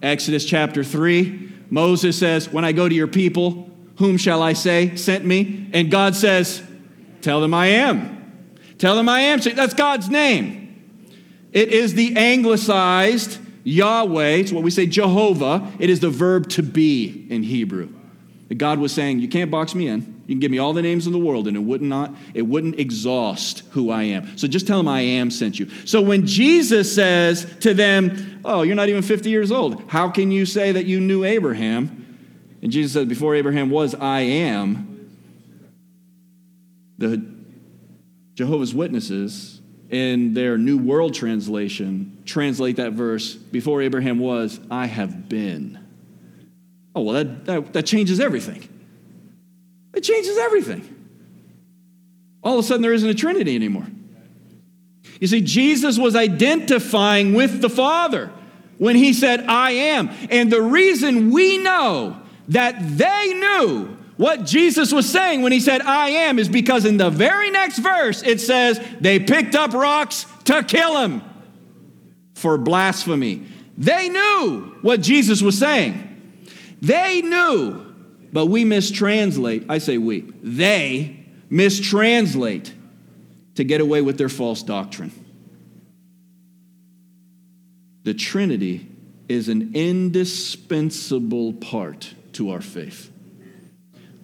Exodus 0.02 0.44
chapter 0.44 0.82
3. 0.82 1.52
Moses 1.70 2.18
says, 2.18 2.48
When 2.50 2.64
I 2.64 2.72
go 2.72 2.88
to 2.88 2.94
your 2.94 3.06
people, 3.06 3.70
whom 3.96 4.16
shall 4.16 4.42
I 4.42 4.54
say 4.54 4.96
sent 4.96 5.24
me? 5.24 5.68
And 5.74 5.90
God 5.90 6.16
says, 6.16 6.62
Tell 7.28 7.42
them 7.42 7.52
I 7.52 7.66
am. 7.66 8.48
Tell 8.78 8.96
them 8.96 9.06
I 9.06 9.20
am. 9.20 9.40
That's 9.40 9.74
God's 9.74 10.08
name. 10.08 11.12
It 11.52 11.68
is 11.68 11.92
the 11.92 12.16
anglicized 12.16 13.38
Yahweh. 13.64 14.28
It's 14.36 14.50
what 14.50 14.62
we 14.62 14.70
say 14.70 14.86
Jehovah. 14.86 15.70
It 15.78 15.90
is 15.90 16.00
the 16.00 16.08
verb 16.08 16.48
to 16.48 16.62
be 16.62 17.26
in 17.28 17.42
Hebrew. 17.42 17.92
God 18.56 18.78
was 18.78 18.94
saying, 18.94 19.18
You 19.18 19.28
can't 19.28 19.50
box 19.50 19.74
me 19.74 19.88
in. 19.88 20.22
You 20.26 20.36
can 20.36 20.40
give 20.40 20.50
me 20.50 20.56
all 20.56 20.72
the 20.72 20.80
names 20.80 21.06
in 21.06 21.12
the 21.12 21.18
world, 21.18 21.48
and 21.48 21.54
it 21.54 21.60
would 21.60 21.82
not, 21.82 22.14
it 22.32 22.46
wouldn't 22.46 22.80
exhaust 22.80 23.62
who 23.72 23.90
I 23.90 24.04
am. 24.04 24.38
So 24.38 24.48
just 24.48 24.66
tell 24.66 24.78
them 24.78 24.88
I 24.88 25.02
am 25.02 25.30
sent 25.30 25.58
you. 25.58 25.68
So 25.84 26.00
when 26.00 26.26
Jesus 26.26 26.94
says 26.94 27.44
to 27.60 27.74
them, 27.74 28.40
Oh, 28.42 28.62
you're 28.62 28.74
not 28.74 28.88
even 28.88 29.02
50 29.02 29.28
years 29.28 29.52
old, 29.52 29.82
how 29.90 30.08
can 30.08 30.30
you 30.30 30.46
say 30.46 30.72
that 30.72 30.86
you 30.86 30.98
knew 30.98 31.24
Abraham? 31.24 32.06
And 32.62 32.72
Jesus 32.72 32.94
said, 32.94 33.06
Before 33.06 33.34
Abraham 33.34 33.68
was, 33.68 33.94
I 33.94 34.20
am. 34.20 34.97
The 36.98 37.24
Jehovah's 38.34 38.74
Witnesses, 38.74 39.60
in 39.90 40.34
their 40.34 40.58
New 40.58 40.78
World 40.78 41.14
Translation, 41.14 42.22
translate 42.26 42.76
that 42.76 42.92
verse, 42.92 43.34
Before 43.34 43.80
Abraham 43.80 44.18
was, 44.18 44.60
I 44.70 44.86
have 44.86 45.28
been. 45.28 45.78
Oh, 46.94 47.02
well, 47.02 47.24
that, 47.24 47.44
that, 47.46 47.72
that 47.72 47.86
changes 47.86 48.20
everything. 48.20 48.68
It 49.94 50.02
changes 50.02 50.36
everything. 50.36 50.94
All 52.42 52.58
of 52.58 52.64
a 52.64 52.68
sudden, 52.68 52.82
there 52.82 52.92
isn't 52.92 53.08
a 53.08 53.14
Trinity 53.14 53.54
anymore. 53.54 53.86
You 55.20 55.26
see, 55.26 55.40
Jesus 55.40 55.98
was 55.98 56.14
identifying 56.14 57.34
with 57.34 57.60
the 57.60 57.70
Father 57.70 58.30
when 58.76 58.94
he 58.94 59.12
said, 59.12 59.44
I 59.46 59.70
am. 59.72 60.10
And 60.30 60.52
the 60.52 60.62
reason 60.62 61.30
we 61.30 61.58
know 61.58 62.20
that 62.48 62.76
they 62.96 63.34
knew 63.34 63.97
what 64.18 64.44
Jesus 64.44 64.92
was 64.92 65.10
saying 65.10 65.40
when 65.40 65.52
he 65.52 65.60
said, 65.60 65.80
I 65.80 66.10
am, 66.10 66.38
is 66.38 66.50
because 66.50 66.84
in 66.84 66.98
the 66.98 67.08
very 67.08 67.50
next 67.50 67.78
verse 67.78 68.22
it 68.22 68.40
says, 68.40 68.78
they 69.00 69.18
picked 69.18 69.54
up 69.54 69.72
rocks 69.72 70.26
to 70.44 70.62
kill 70.62 70.98
him 70.98 71.22
for 72.34 72.58
blasphemy. 72.58 73.46
They 73.78 74.10
knew 74.10 74.76
what 74.82 75.00
Jesus 75.00 75.40
was 75.40 75.58
saying. 75.58 76.04
They 76.82 77.22
knew 77.22 77.88
but 78.32 78.46
we 78.46 78.64
mistranslate. 78.64 79.66
I 79.68 79.78
say 79.78 79.98
we. 79.98 80.20
They 80.42 81.24
mistranslate 81.50 82.72
to 83.54 83.64
get 83.64 83.80
away 83.80 84.02
with 84.02 84.18
their 84.18 84.28
false 84.28 84.62
doctrine. 84.62 85.12
The 88.04 88.14
Trinity 88.14 88.86
is 89.28 89.48
an 89.48 89.72
indispensable 89.74 91.54
part 91.54 92.14
to 92.32 92.50
our 92.50 92.60
faith. 92.60 93.10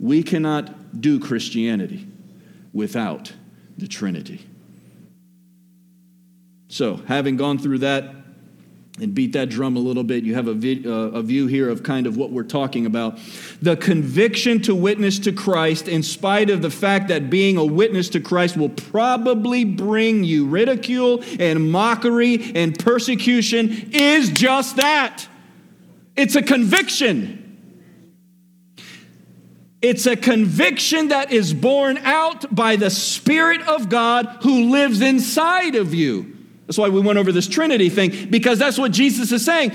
We 0.05 0.23
cannot 0.23 1.01
do 1.01 1.19
Christianity 1.19 2.07
without 2.75 3.33
the 3.79 3.89
Trinity. 3.89 4.47
So, 6.69 6.97
having 7.07 7.39
gone 7.39 7.57
through 7.57 7.79
that 7.79 8.15
and 9.01 9.15
beat 9.15 9.33
that 9.33 9.49
drum 9.49 9.79
a 9.79 9.81
little 9.81 10.05
bit, 10.05 10.25
you 10.25 10.35
have 10.35 10.47
a, 10.47 10.51
uh, 10.51 11.19
a, 11.19 11.23
view 11.23 11.47
here 11.47 11.71
of 11.71 11.83
kind 11.83 12.07
of 12.07 12.19
what 12.19 12.31
we're 12.31 12.43
talking 12.43 12.85
about. 12.85 13.19
The 13.63 13.79
conviction 13.79 14.61
to 14.63 14.75
witness 14.75 15.19
to 15.21 15.33
Christ, 15.33 15.89
in 15.89 16.03
spite 16.03 16.51
of 16.51 16.61
the 16.61 16.69
fact 16.69 17.09
that 17.09 17.31
being 17.31 17.57
a 17.57 17.65
witness 17.65 18.11
to 18.11 18.21
Christ 18.21 18.59
will 18.59 18.69
probably 18.69 19.65
bring 19.65 20.23
you 20.23 20.45
ridicule 20.45 21.25
and 21.41 21.71
mockery 21.71 22.53
and 22.55 22.79
persecution, 22.79 23.89
is 23.95 24.29
just 24.29 24.77
that. 24.77 25.27
It's 26.15 26.37
a 26.37 26.43
conviction. 26.43 27.44
It's 29.85 30.07
a 30.07 30.17
conviction 30.17 31.09
that 31.09 31.31
is 31.31 31.53
born 31.53 31.99
out 31.99 32.55
by 32.55 32.77
the 32.77 32.89
Spirit 32.89 33.61
of 33.69 33.91
God 33.91 34.25
who 34.41 34.71
lives 34.71 35.03
inside 35.03 35.75
of 35.75 35.93
you. 35.93 36.39
That's 36.67 36.79
why 36.79 36.89
we 36.89 37.03
went 37.03 37.19
over 37.19 37.31
this 37.33 37.47
Trinity 37.47 37.91
thing, 37.91 38.31
because 38.31 38.59
that's 38.59 38.79
what 38.79 38.93
Jesus 38.93 39.31
is 39.31 39.45
saying. 39.45 39.73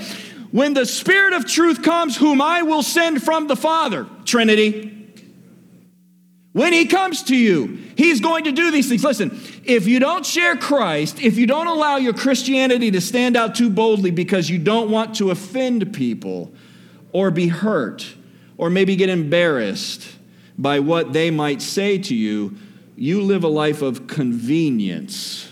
When 0.50 0.74
the 0.74 0.84
Spirit 0.84 1.34
of 1.34 1.46
truth 1.46 1.84
comes, 1.84 2.16
whom 2.16 2.42
I 2.42 2.62
will 2.62 2.82
send 2.82 3.22
from 3.22 3.46
the 3.46 3.54
Father, 3.54 4.04
Trinity. 4.24 5.14
When 6.54 6.72
he 6.72 6.86
comes 6.86 7.22
to 7.24 7.36
you, 7.36 7.78
he's 7.96 8.18
going 8.20 8.42
to 8.44 8.50
do 8.50 8.72
these 8.72 8.88
things. 8.88 9.04
Listen, 9.04 9.40
if 9.62 9.86
you 9.86 10.00
don't 10.00 10.26
share 10.26 10.56
Christ, 10.56 11.22
if 11.22 11.38
you 11.38 11.46
don't 11.46 11.68
allow 11.68 11.98
your 11.98 12.14
Christianity 12.14 12.90
to 12.90 13.00
stand 13.00 13.36
out 13.36 13.54
too 13.54 13.70
boldly 13.70 14.10
because 14.10 14.50
you 14.50 14.58
don't 14.58 14.90
want 14.90 15.14
to 15.18 15.30
offend 15.30 15.94
people 15.94 16.52
or 17.12 17.30
be 17.30 17.46
hurt 17.46 18.16
or 18.60 18.68
maybe 18.68 18.94
get 18.94 19.08
embarrassed 19.08 20.06
by 20.58 20.80
what 20.80 21.14
they 21.14 21.30
might 21.30 21.62
say 21.62 21.96
to 21.96 22.14
you, 22.14 22.54
you 22.94 23.22
live 23.22 23.42
a 23.42 23.48
life 23.48 23.80
of 23.80 24.06
convenience, 24.06 25.50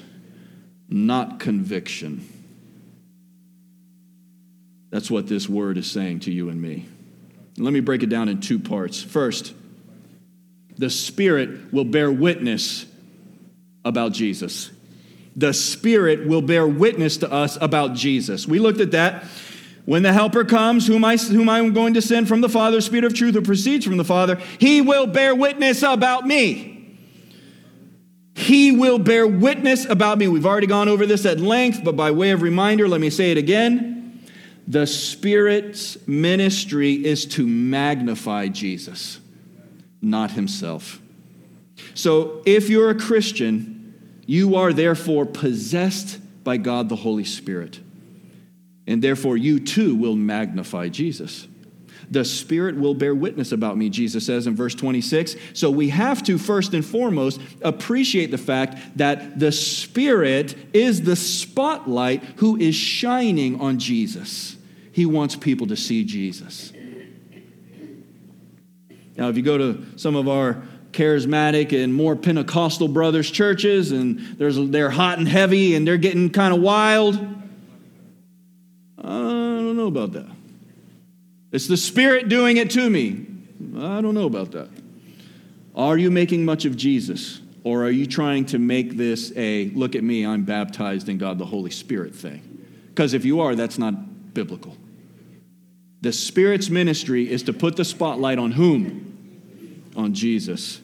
not 0.90 1.40
conviction. 1.40 2.28
That's 4.90 5.10
what 5.10 5.26
this 5.26 5.48
word 5.48 5.78
is 5.78 5.90
saying 5.90 6.20
to 6.20 6.30
you 6.30 6.50
and 6.50 6.60
me. 6.60 6.86
Let 7.56 7.72
me 7.72 7.80
break 7.80 8.02
it 8.02 8.10
down 8.10 8.28
in 8.28 8.42
two 8.42 8.58
parts. 8.58 9.02
First, 9.02 9.54
the 10.76 10.90
Spirit 10.90 11.72
will 11.72 11.86
bear 11.86 12.12
witness 12.12 12.84
about 13.86 14.12
Jesus. 14.12 14.70
The 15.34 15.54
Spirit 15.54 16.26
will 16.26 16.42
bear 16.42 16.68
witness 16.68 17.16
to 17.18 17.32
us 17.32 17.56
about 17.58 17.94
Jesus. 17.94 18.46
We 18.46 18.58
looked 18.58 18.80
at 18.80 18.90
that. 18.90 19.24
When 19.88 20.02
the 20.02 20.12
Helper 20.12 20.44
comes, 20.44 20.86
whom, 20.86 21.02
I, 21.02 21.16
whom 21.16 21.48
I'm 21.48 21.72
going 21.72 21.94
to 21.94 22.02
send 22.02 22.28
from 22.28 22.42
the 22.42 22.48
Father, 22.50 22.82
Spirit 22.82 23.06
of 23.06 23.14
truth 23.14 23.34
who 23.34 23.40
proceeds 23.40 23.86
from 23.86 23.96
the 23.96 24.04
Father, 24.04 24.38
he 24.58 24.82
will 24.82 25.06
bear 25.06 25.34
witness 25.34 25.82
about 25.82 26.26
me. 26.26 26.94
He 28.34 28.70
will 28.70 28.98
bear 28.98 29.26
witness 29.26 29.86
about 29.86 30.18
me. 30.18 30.28
We've 30.28 30.44
already 30.44 30.66
gone 30.66 30.90
over 30.90 31.06
this 31.06 31.24
at 31.24 31.40
length, 31.40 31.84
but 31.84 31.96
by 31.96 32.10
way 32.10 32.32
of 32.32 32.42
reminder, 32.42 32.86
let 32.86 33.00
me 33.00 33.08
say 33.08 33.30
it 33.30 33.38
again. 33.38 34.22
The 34.66 34.86
Spirit's 34.86 35.96
ministry 36.06 36.92
is 36.92 37.24
to 37.24 37.46
magnify 37.46 38.48
Jesus 38.48 39.20
not 40.02 40.32
himself. 40.32 41.00
So 41.94 42.42
if 42.44 42.68
you're 42.68 42.90
a 42.90 42.94
Christian, 42.94 44.20
you 44.26 44.54
are 44.54 44.74
therefore 44.74 45.24
possessed 45.24 46.20
by 46.44 46.58
God 46.58 46.90
the 46.90 46.96
Holy 46.96 47.24
Spirit. 47.24 47.80
And 48.88 49.02
therefore, 49.02 49.36
you 49.36 49.60
too 49.60 49.94
will 49.94 50.16
magnify 50.16 50.88
Jesus. 50.88 51.46
The 52.10 52.24
Spirit 52.24 52.76
will 52.76 52.94
bear 52.94 53.14
witness 53.14 53.52
about 53.52 53.76
me, 53.76 53.90
Jesus 53.90 54.24
says 54.24 54.46
in 54.46 54.56
verse 54.56 54.74
26. 54.74 55.36
So 55.52 55.70
we 55.70 55.90
have 55.90 56.22
to, 56.22 56.38
first 56.38 56.72
and 56.72 56.82
foremost, 56.82 57.38
appreciate 57.60 58.30
the 58.30 58.38
fact 58.38 58.96
that 58.96 59.38
the 59.38 59.52
Spirit 59.52 60.56
is 60.72 61.02
the 61.02 61.16
spotlight 61.16 62.24
who 62.36 62.56
is 62.56 62.74
shining 62.74 63.60
on 63.60 63.78
Jesus. 63.78 64.56
He 64.90 65.04
wants 65.04 65.36
people 65.36 65.66
to 65.66 65.76
see 65.76 66.02
Jesus. 66.02 66.72
Now, 69.18 69.28
if 69.28 69.36
you 69.36 69.42
go 69.42 69.58
to 69.58 69.84
some 69.96 70.16
of 70.16 70.28
our 70.28 70.62
charismatic 70.92 71.78
and 71.78 71.92
more 71.92 72.16
Pentecostal 72.16 72.88
brothers 72.88 73.30
churches, 73.30 73.92
and 73.92 74.18
they're 74.38 74.88
hot 74.88 75.18
and 75.18 75.28
heavy 75.28 75.74
and 75.74 75.86
they're 75.86 75.98
getting 75.98 76.30
kind 76.30 76.54
of 76.54 76.62
wild, 76.62 77.38
I 78.98 79.08
don't 79.08 79.76
know 79.76 79.86
about 79.86 80.12
that. 80.12 80.30
It's 81.52 81.66
the 81.66 81.76
Spirit 81.76 82.28
doing 82.28 82.56
it 82.56 82.70
to 82.70 82.90
me. 82.90 83.26
I 83.78 84.00
don't 84.00 84.14
know 84.14 84.26
about 84.26 84.52
that. 84.52 84.68
Are 85.74 85.96
you 85.96 86.10
making 86.10 86.44
much 86.44 86.64
of 86.64 86.76
Jesus? 86.76 87.40
Or 87.64 87.84
are 87.84 87.90
you 87.90 88.06
trying 88.06 88.46
to 88.46 88.58
make 88.58 88.96
this 88.96 89.32
a 89.36 89.68
look 89.70 89.94
at 89.94 90.02
me, 90.02 90.24
I'm 90.24 90.44
baptized 90.44 91.08
in 91.08 91.18
God 91.18 91.38
the 91.38 91.46
Holy 91.46 91.70
Spirit 91.70 92.14
thing? 92.14 92.64
Because 92.88 93.14
if 93.14 93.24
you 93.24 93.40
are, 93.40 93.54
that's 93.54 93.78
not 93.78 94.34
biblical. 94.34 94.76
The 96.00 96.12
Spirit's 96.12 96.70
ministry 96.70 97.30
is 97.30 97.42
to 97.44 97.52
put 97.52 97.76
the 97.76 97.84
spotlight 97.84 98.38
on 98.38 98.52
whom? 98.52 99.08
on 99.98 100.14
Jesus. 100.14 100.80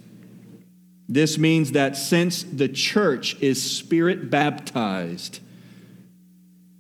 This 1.09 1.39
means 1.39 1.73
that 1.73 1.97
since 1.97 2.43
the 2.43 2.69
church 2.69 3.41
is 3.41 3.63
spirit 3.63 4.29
baptized, 4.29 5.41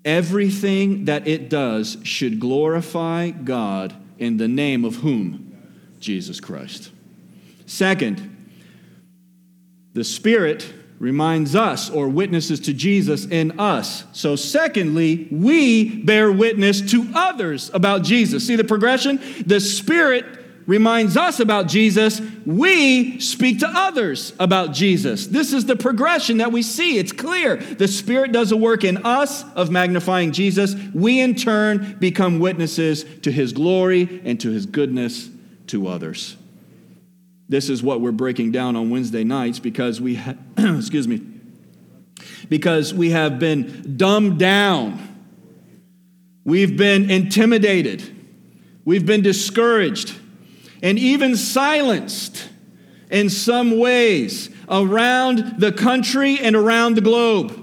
everything 0.05 1.07
that 1.07 1.27
it 1.27 1.49
does 1.49 1.97
should 2.03 2.40
glorify 2.40 3.31
God 3.31 3.95
in 4.19 4.37
the 4.37 4.49
name 4.49 4.85
of 4.85 4.97
whom? 4.97 5.57
Jesus 6.01 6.40
Christ. 6.40 6.90
Second, 7.67 8.31
the 9.95 10.05
Spirit 10.05 10.71
reminds 10.99 11.57
us 11.57 11.90
or 11.90 12.09
witnesses 12.09 12.61
to 12.61 12.73
Jesus 12.73 13.27
in 13.27 13.59
us. 13.59 14.05
So, 14.12 14.37
secondly, 14.37 15.29
we 15.31 16.03
bear 16.03 16.31
witness 16.31 16.81
to 16.93 17.11
others 17.14 17.71
about 17.75 18.03
Jesus. 18.03 18.47
See 18.47 18.57
the 18.57 18.64
progression? 18.64 19.21
The 19.47 19.61
Spirit 19.61 20.43
reminds 20.66 21.16
us 21.16 21.40
about 21.40 21.66
Jesus, 21.66 22.20
we 22.46 23.20
speak 23.20 23.61
to 23.61 23.68
others 23.68 24.33
about 24.38 24.72
Jesus. 24.72 25.27
This 25.27 25.53
is 25.53 25.66
the 25.66 25.77
progression 25.77 26.38
that 26.38 26.53
we 26.53 26.62
see. 26.62 26.98
It's 26.98 27.12
clear. 27.12 27.57
The 27.57 27.88
Spirit 27.88 28.33
does 28.33 28.53
a 28.53 28.57
work 28.57 28.85
in 28.85 28.98
us 29.05 29.44
of 29.55 29.70
magnifying 29.70 30.33
Jesus. 30.33 30.74
We, 30.94 31.20
in 31.20 31.35
turn, 31.35 31.96
become 31.98 32.38
witnesses 32.38 33.05
to 33.22 33.31
His 33.31 33.53
glory 33.53 34.20
and 34.24 34.40
to 34.40 34.50
His 34.50 34.66
goodness 34.66 35.29
to 35.68 35.87
others. 35.88 36.37
This 37.48 37.68
is 37.68 37.83
what 37.83 38.00
we're 38.00 38.12
breaking 38.12 38.53
down 38.53 38.74
on 38.74 38.90
Wednesday 38.90 39.24
nights 39.24 39.59
because 39.59 40.00
we, 40.00 40.14
ha- 40.14 40.37
excuse 40.57 41.07
me, 41.07 41.20
because 42.48 42.94
we 42.94 43.11
have 43.11 43.38
been 43.38 43.96
dumbed 43.96 44.38
down. 44.38 45.11
We've 46.44 46.77
been 46.77 47.11
intimidated. 47.11 48.03
We've 48.85 49.05
been 49.05 49.22
discouraged 49.22 50.14
and 50.85 50.99
even 50.99 51.35
silenced 51.35 52.47
in 53.11 53.31
some 53.31 53.79
ways 53.79 54.51
around 54.68 55.59
the 55.59 55.73
country 55.73 56.38
and 56.38 56.55
around 56.55 56.94
the 56.94 57.01
globe. 57.01 57.59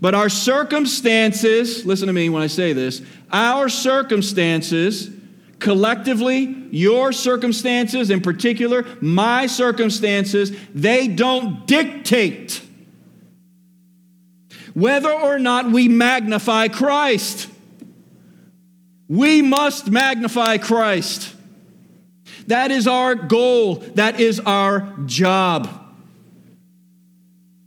But 0.00 0.16
our 0.16 0.28
circumstances, 0.28 1.86
listen 1.86 2.08
to 2.08 2.12
me 2.12 2.28
when 2.28 2.42
I 2.42 2.48
say 2.48 2.72
this, 2.72 3.02
our 3.30 3.68
circumstances, 3.68 5.10
collectively, 5.60 6.66
your 6.72 7.12
circumstances 7.12 8.10
in 8.10 8.20
particular, 8.20 8.84
my 9.00 9.46
circumstances, 9.46 10.50
they 10.74 11.06
don't 11.06 11.68
dictate 11.68 12.60
whether 14.74 15.12
or 15.12 15.38
not 15.38 15.70
we 15.70 15.86
magnify 15.86 16.66
Christ. 16.66 17.48
We 19.06 19.40
must 19.40 19.88
magnify 19.88 20.58
Christ. 20.58 21.36
That 22.48 22.70
is 22.70 22.86
our 22.86 23.14
goal. 23.14 23.76
That 23.94 24.20
is 24.20 24.40
our 24.40 24.94
job. 25.04 25.68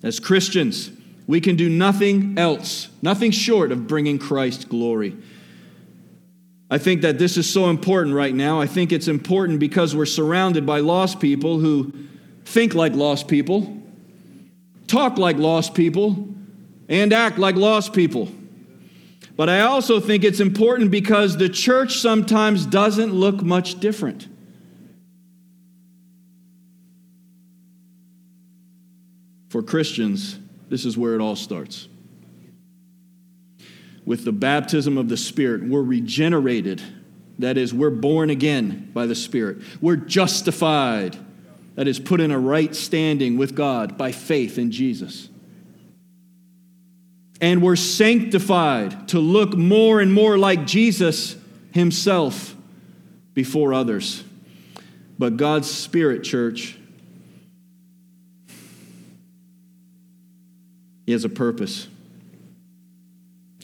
As 0.02 0.20
Christians, 0.20 0.89
we 1.28 1.39
can 1.39 1.56
do 1.56 1.70
nothing 1.70 2.38
else, 2.39 2.89
nothing 3.04 3.30
short 3.30 3.72
of 3.72 3.86
bringing 3.86 4.17
Christ 4.17 4.70
glory. 4.70 5.15
I 6.72 6.80
think 6.80 7.04
that 7.04 7.20
this 7.20 7.38
is 7.38 7.48
so 7.48 7.70
important 7.70 8.15
right 8.15 8.34
now. 8.34 8.60
I 8.60 8.65
think 8.65 8.91
it's 8.91 9.08
important 9.08 9.60
because 9.60 9.96
we're 9.96 10.08
surrounded 10.08 10.65
by 10.65 10.80
lost 10.80 11.20
people 11.20 11.60
who 11.60 11.94
think 12.46 12.74
like 12.74 12.94
lost 12.94 13.28
people, 13.28 13.78
talk 14.88 15.20
like 15.20 15.38
lost 15.38 15.76
people, 15.76 16.28
and 16.89 17.13
act 17.13 17.38
like 17.38 17.56
lost 17.56 17.94
people. 17.94 18.30
But 19.36 19.48
I 19.48 19.60
also 19.60 20.00
think 20.00 20.24
it's 20.24 20.39
important 20.39 20.89
because 20.89 21.38
the 21.38 21.50
church 21.50 22.00
sometimes 22.00 22.65
doesn't 22.65 23.13
look 23.13 23.44
much 23.44 23.80
different. 23.80 24.28
For 29.52 29.62
Christians, 29.62 30.39
this 30.70 30.86
is 30.86 30.97
where 30.97 31.14
it 31.14 31.20
all 31.20 31.36
starts. 31.36 31.89
With 34.06 34.24
the 34.24 34.32
baptism 34.32 34.97
of 34.97 35.10
the 35.10 35.18
Spirit, 35.18 35.62
we're 35.62 35.82
regenerated. 35.82 36.82
That 37.38 37.58
is, 37.58 37.74
we're 37.74 37.89
born 37.89 38.30
again 38.30 38.89
by 38.93 39.08
the 39.08 39.14
Spirit. 39.14 39.58
We're 39.82 39.97
justified. 39.97 41.18
That 41.76 41.89
is, 41.89 41.99
put 41.99 42.22
in 42.22 42.32
a 42.32 42.39
right 42.39 42.74
standing 42.74 43.38
with 43.38 43.54
God 43.54 43.97
by 43.97 44.14
faith 44.14 44.58
in 44.58 44.72
Jesus. 44.72 45.28
And 47.41 47.62
we're 47.62 47.76
sanctified 47.76 49.10
to 49.10 49.20
look 49.20 49.58
more 49.58 49.99
and 49.99 50.14
more 50.14 50.38
like 50.38 50.66
Jesus 50.66 51.36
himself 51.74 52.56
before 53.34 53.74
others. 53.74 54.24
But 55.20 55.36
God's 55.36 55.70
Spirit, 55.70 56.24
church, 56.24 56.78
He 61.12 61.14
has 61.14 61.26
a 61.26 61.30
purpose. 61.30 61.89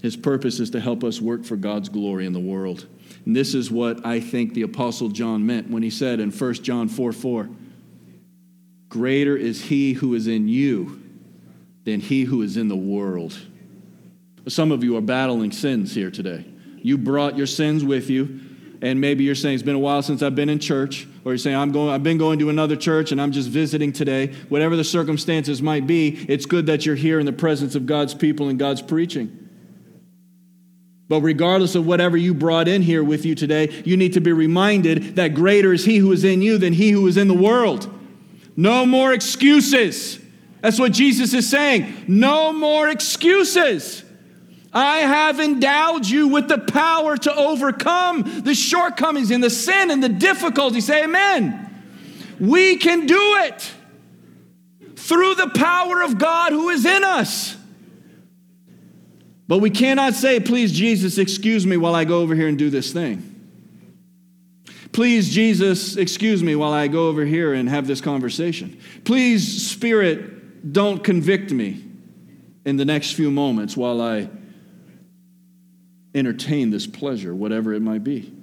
His 0.01 0.17
purpose 0.17 0.59
is 0.59 0.71
to 0.71 0.81
help 0.81 1.01
us 1.01 1.21
work 1.21 1.45
for 1.45 1.55
God's 1.55 1.87
glory 1.87 2.25
in 2.25 2.33
the 2.33 2.41
world. 2.41 2.85
And 3.25 3.33
this 3.33 3.55
is 3.55 3.71
what 3.71 4.05
I 4.05 4.19
think 4.19 4.53
the 4.53 4.63
Apostle 4.63 5.07
John 5.07 5.45
meant 5.45 5.69
when 5.69 5.81
he 5.81 5.89
said 5.89 6.19
in 6.19 6.29
1 6.29 6.53
John 6.55 6.89
4 6.89 7.13
4, 7.13 7.47
Greater 8.89 9.37
is 9.37 9.61
he 9.61 9.93
who 9.93 10.13
is 10.13 10.27
in 10.27 10.49
you 10.49 11.01
than 11.85 12.01
he 12.01 12.23
who 12.25 12.41
is 12.41 12.57
in 12.57 12.67
the 12.67 12.75
world. 12.75 13.39
Some 14.49 14.73
of 14.73 14.83
you 14.83 14.97
are 14.97 15.01
battling 15.01 15.53
sins 15.53 15.95
here 15.95 16.11
today. 16.11 16.43
You 16.83 16.97
brought 16.97 17.37
your 17.37 17.47
sins 17.47 17.81
with 17.81 18.09
you. 18.09 18.41
And 18.81 19.01
maybe 19.01 19.23
you're 19.23 19.35
saying 19.35 19.55
it's 19.55 19.63
been 19.63 19.75
a 19.75 19.79
while 19.79 20.01
since 20.01 20.21
I've 20.21 20.35
been 20.35 20.49
in 20.49 20.59
church, 20.59 21.07
or 21.25 21.31
you're 21.31 21.37
saying 21.37 21.55
I'm 21.55 21.71
going, 21.71 21.89
I've 21.89 22.03
been 22.03 22.17
going 22.17 22.39
to 22.39 22.49
another 22.49 22.75
church 22.75 23.11
and 23.11 23.21
I'm 23.21 23.31
just 23.31 23.49
visiting 23.49 23.91
today. 23.91 24.27
Whatever 24.49 24.75
the 24.75 24.83
circumstances 24.83 25.61
might 25.61 25.87
be, 25.87 26.09
it's 26.27 26.45
good 26.45 26.67
that 26.67 26.85
you're 26.85 26.95
here 26.95 27.19
in 27.19 27.25
the 27.25 27.33
presence 27.33 27.75
of 27.75 27.85
God's 27.85 28.13
people 28.13 28.49
and 28.49 28.59
God's 28.59 28.81
preaching. 28.81 29.47
But 31.09 31.21
regardless 31.21 31.75
of 31.75 31.87
whatever 31.87 32.17
you 32.17 32.33
brought 32.33 32.67
in 32.67 32.81
here 32.81 33.03
with 33.03 33.25
you 33.25 33.33
today, 33.33 33.81
you 33.85 33.95
need 33.97 34.13
to 34.13 34.21
be 34.21 34.33
reminded 34.33 35.15
that 35.15 35.33
greater 35.33 35.73
is 35.73 35.85
He 35.85 35.97
who 35.97 36.11
is 36.11 36.23
in 36.23 36.41
you 36.41 36.57
than 36.57 36.73
He 36.73 36.91
who 36.91 37.07
is 37.07 37.17
in 37.17 37.27
the 37.27 37.33
world. 37.33 37.93
No 38.55 38.85
more 38.85 39.13
excuses. 39.13 40.19
That's 40.61 40.79
what 40.79 40.91
Jesus 40.91 41.33
is 41.33 41.49
saying. 41.49 42.05
No 42.07 42.51
more 42.51 42.89
excuses. 42.89 44.03
I 44.73 44.99
have 44.99 45.39
endowed 45.39 46.05
you 46.05 46.27
with 46.27 46.47
the 46.47 46.57
power 46.57 47.17
to 47.17 47.35
overcome 47.35 48.41
the 48.43 48.53
shortcomings 48.53 49.31
and 49.31 49.43
the 49.43 49.49
sin 49.49 49.91
and 49.91 50.03
the 50.03 50.09
difficulty. 50.09 50.81
Say 50.81 51.03
amen. 51.03 51.63
We 52.39 52.77
can 52.77 53.05
do 53.05 53.35
it 53.39 53.71
through 54.95 55.35
the 55.35 55.49
power 55.55 56.01
of 56.01 56.17
God 56.17 56.51
who 56.51 56.69
is 56.69 56.85
in 56.85 57.03
us. 57.03 57.55
But 59.47 59.59
we 59.59 59.69
cannot 59.69 60.13
say, 60.13 60.39
please, 60.39 60.73
Jesus, 60.73 61.17
excuse 61.17 61.65
me 61.65 61.77
while 61.77 61.95
I 61.95 62.03
go 62.03 62.19
over 62.19 62.35
here 62.35 62.49
and 62.49 62.57
do 62.57 62.69
this 62.69 62.91
thing. 62.91 63.33
Please, 64.91 65.33
Jesus, 65.33 65.95
excuse 65.95 66.43
me 66.43 66.55
while 66.55 66.73
I 66.73 66.87
go 66.87 67.07
over 67.07 67.23
here 67.23 67.53
and 67.53 67.69
have 67.69 67.87
this 67.87 68.01
conversation. 68.01 68.79
Please, 69.05 69.69
Spirit, 69.69 70.73
don't 70.73 71.03
convict 71.03 71.51
me 71.51 71.83
in 72.65 72.75
the 72.77 72.85
next 72.85 73.13
few 73.13 73.31
moments 73.31 73.77
while 73.77 74.01
I 74.01 74.27
entertain 76.17 76.71
this 76.71 76.87
pleasure, 76.87 77.33
whatever 77.35 77.73
it 77.73 77.81
might 77.81 78.03
be. 78.03 78.33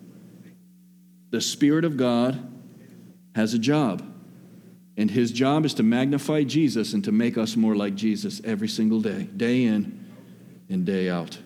The 1.30 1.40
Spirit 1.40 1.84
of 1.84 1.96
God 1.96 2.52
has 3.34 3.54
a 3.54 3.58
job, 3.58 4.02
and 4.96 5.10
His 5.10 5.32
job 5.32 5.64
is 5.64 5.74
to 5.74 5.82
magnify 5.82 6.44
Jesus 6.44 6.92
and 6.92 7.02
to 7.04 7.12
make 7.12 7.36
us 7.36 7.56
more 7.56 7.74
like 7.74 7.94
Jesus 7.96 8.40
every 8.44 8.68
single 8.68 9.00
day, 9.00 9.24
day 9.24 9.64
in 9.64 10.06
and 10.68 10.86
day 10.86 11.10
out. 11.10 11.38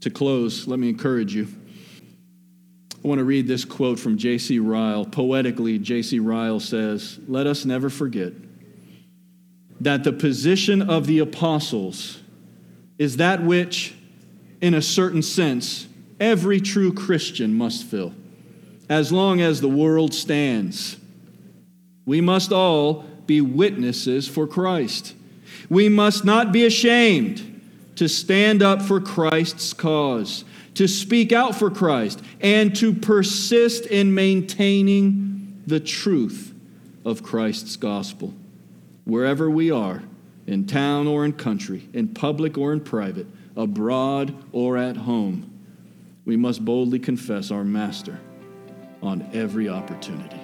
To 0.00 0.10
close, 0.10 0.66
let 0.66 0.80
me 0.80 0.88
encourage 0.88 1.34
you. 1.34 1.46
I 3.04 3.08
want 3.08 3.18
to 3.18 3.24
read 3.24 3.46
this 3.46 3.64
quote 3.64 3.98
from 3.98 4.16
J.C. 4.16 4.58
Ryle. 4.58 5.04
Poetically, 5.04 5.78
J.C. 5.78 6.18
Ryle 6.18 6.60
says, 6.60 7.18
Let 7.28 7.46
us 7.46 7.64
never 7.64 7.88
forget 7.90 8.32
that 9.80 10.04
the 10.04 10.12
position 10.12 10.82
of 10.82 11.06
the 11.06 11.18
apostles 11.18 12.20
is 12.98 13.16
that 13.16 13.42
which 13.42 13.94
in 14.62 14.74
a 14.74 14.80
certain 14.80 15.22
sense, 15.22 15.88
every 16.20 16.60
true 16.60 16.92
Christian 16.92 17.52
must 17.52 17.84
fill, 17.84 18.14
as 18.88 19.12
long 19.12 19.40
as 19.40 19.60
the 19.60 19.68
world 19.68 20.14
stands. 20.14 20.96
We 22.06 22.20
must 22.20 22.52
all 22.52 23.02
be 23.26 23.40
witnesses 23.40 24.28
for 24.28 24.46
Christ. 24.46 25.14
We 25.68 25.88
must 25.88 26.24
not 26.24 26.52
be 26.52 26.64
ashamed 26.64 27.60
to 27.96 28.08
stand 28.08 28.62
up 28.62 28.80
for 28.80 29.00
Christ's 29.00 29.72
cause, 29.72 30.44
to 30.74 30.86
speak 30.86 31.32
out 31.32 31.56
for 31.56 31.70
Christ, 31.70 32.22
and 32.40 32.74
to 32.76 32.94
persist 32.94 33.86
in 33.86 34.14
maintaining 34.14 35.62
the 35.66 35.80
truth 35.80 36.54
of 37.04 37.22
Christ's 37.22 37.76
gospel. 37.76 38.32
Wherever 39.04 39.50
we 39.50 39.72
are, 39.72 40.04
in 40.46 40.66
town 40.66 41.08
or 41.08 41.24
in 41.24 41.32
country, 41.32 41.88
in 41.92 42.08
public 42.08 42.56
or 42.56 42.72
in 42.72 42.80
private, 42.80 43.26
abroad 43.56 44.34
or 44.52 44.76
at 44.76 44.96
home, 44.96 45.48
we 46.24 46.36
must 46.36 46.64
boldly 46.64 46.98
confess 46.98 47.50
our 47.50 47.64
Master 47.64 48.20
on 49.02 49.28
every 49.32 49.68
opportunity. 49.68 50.41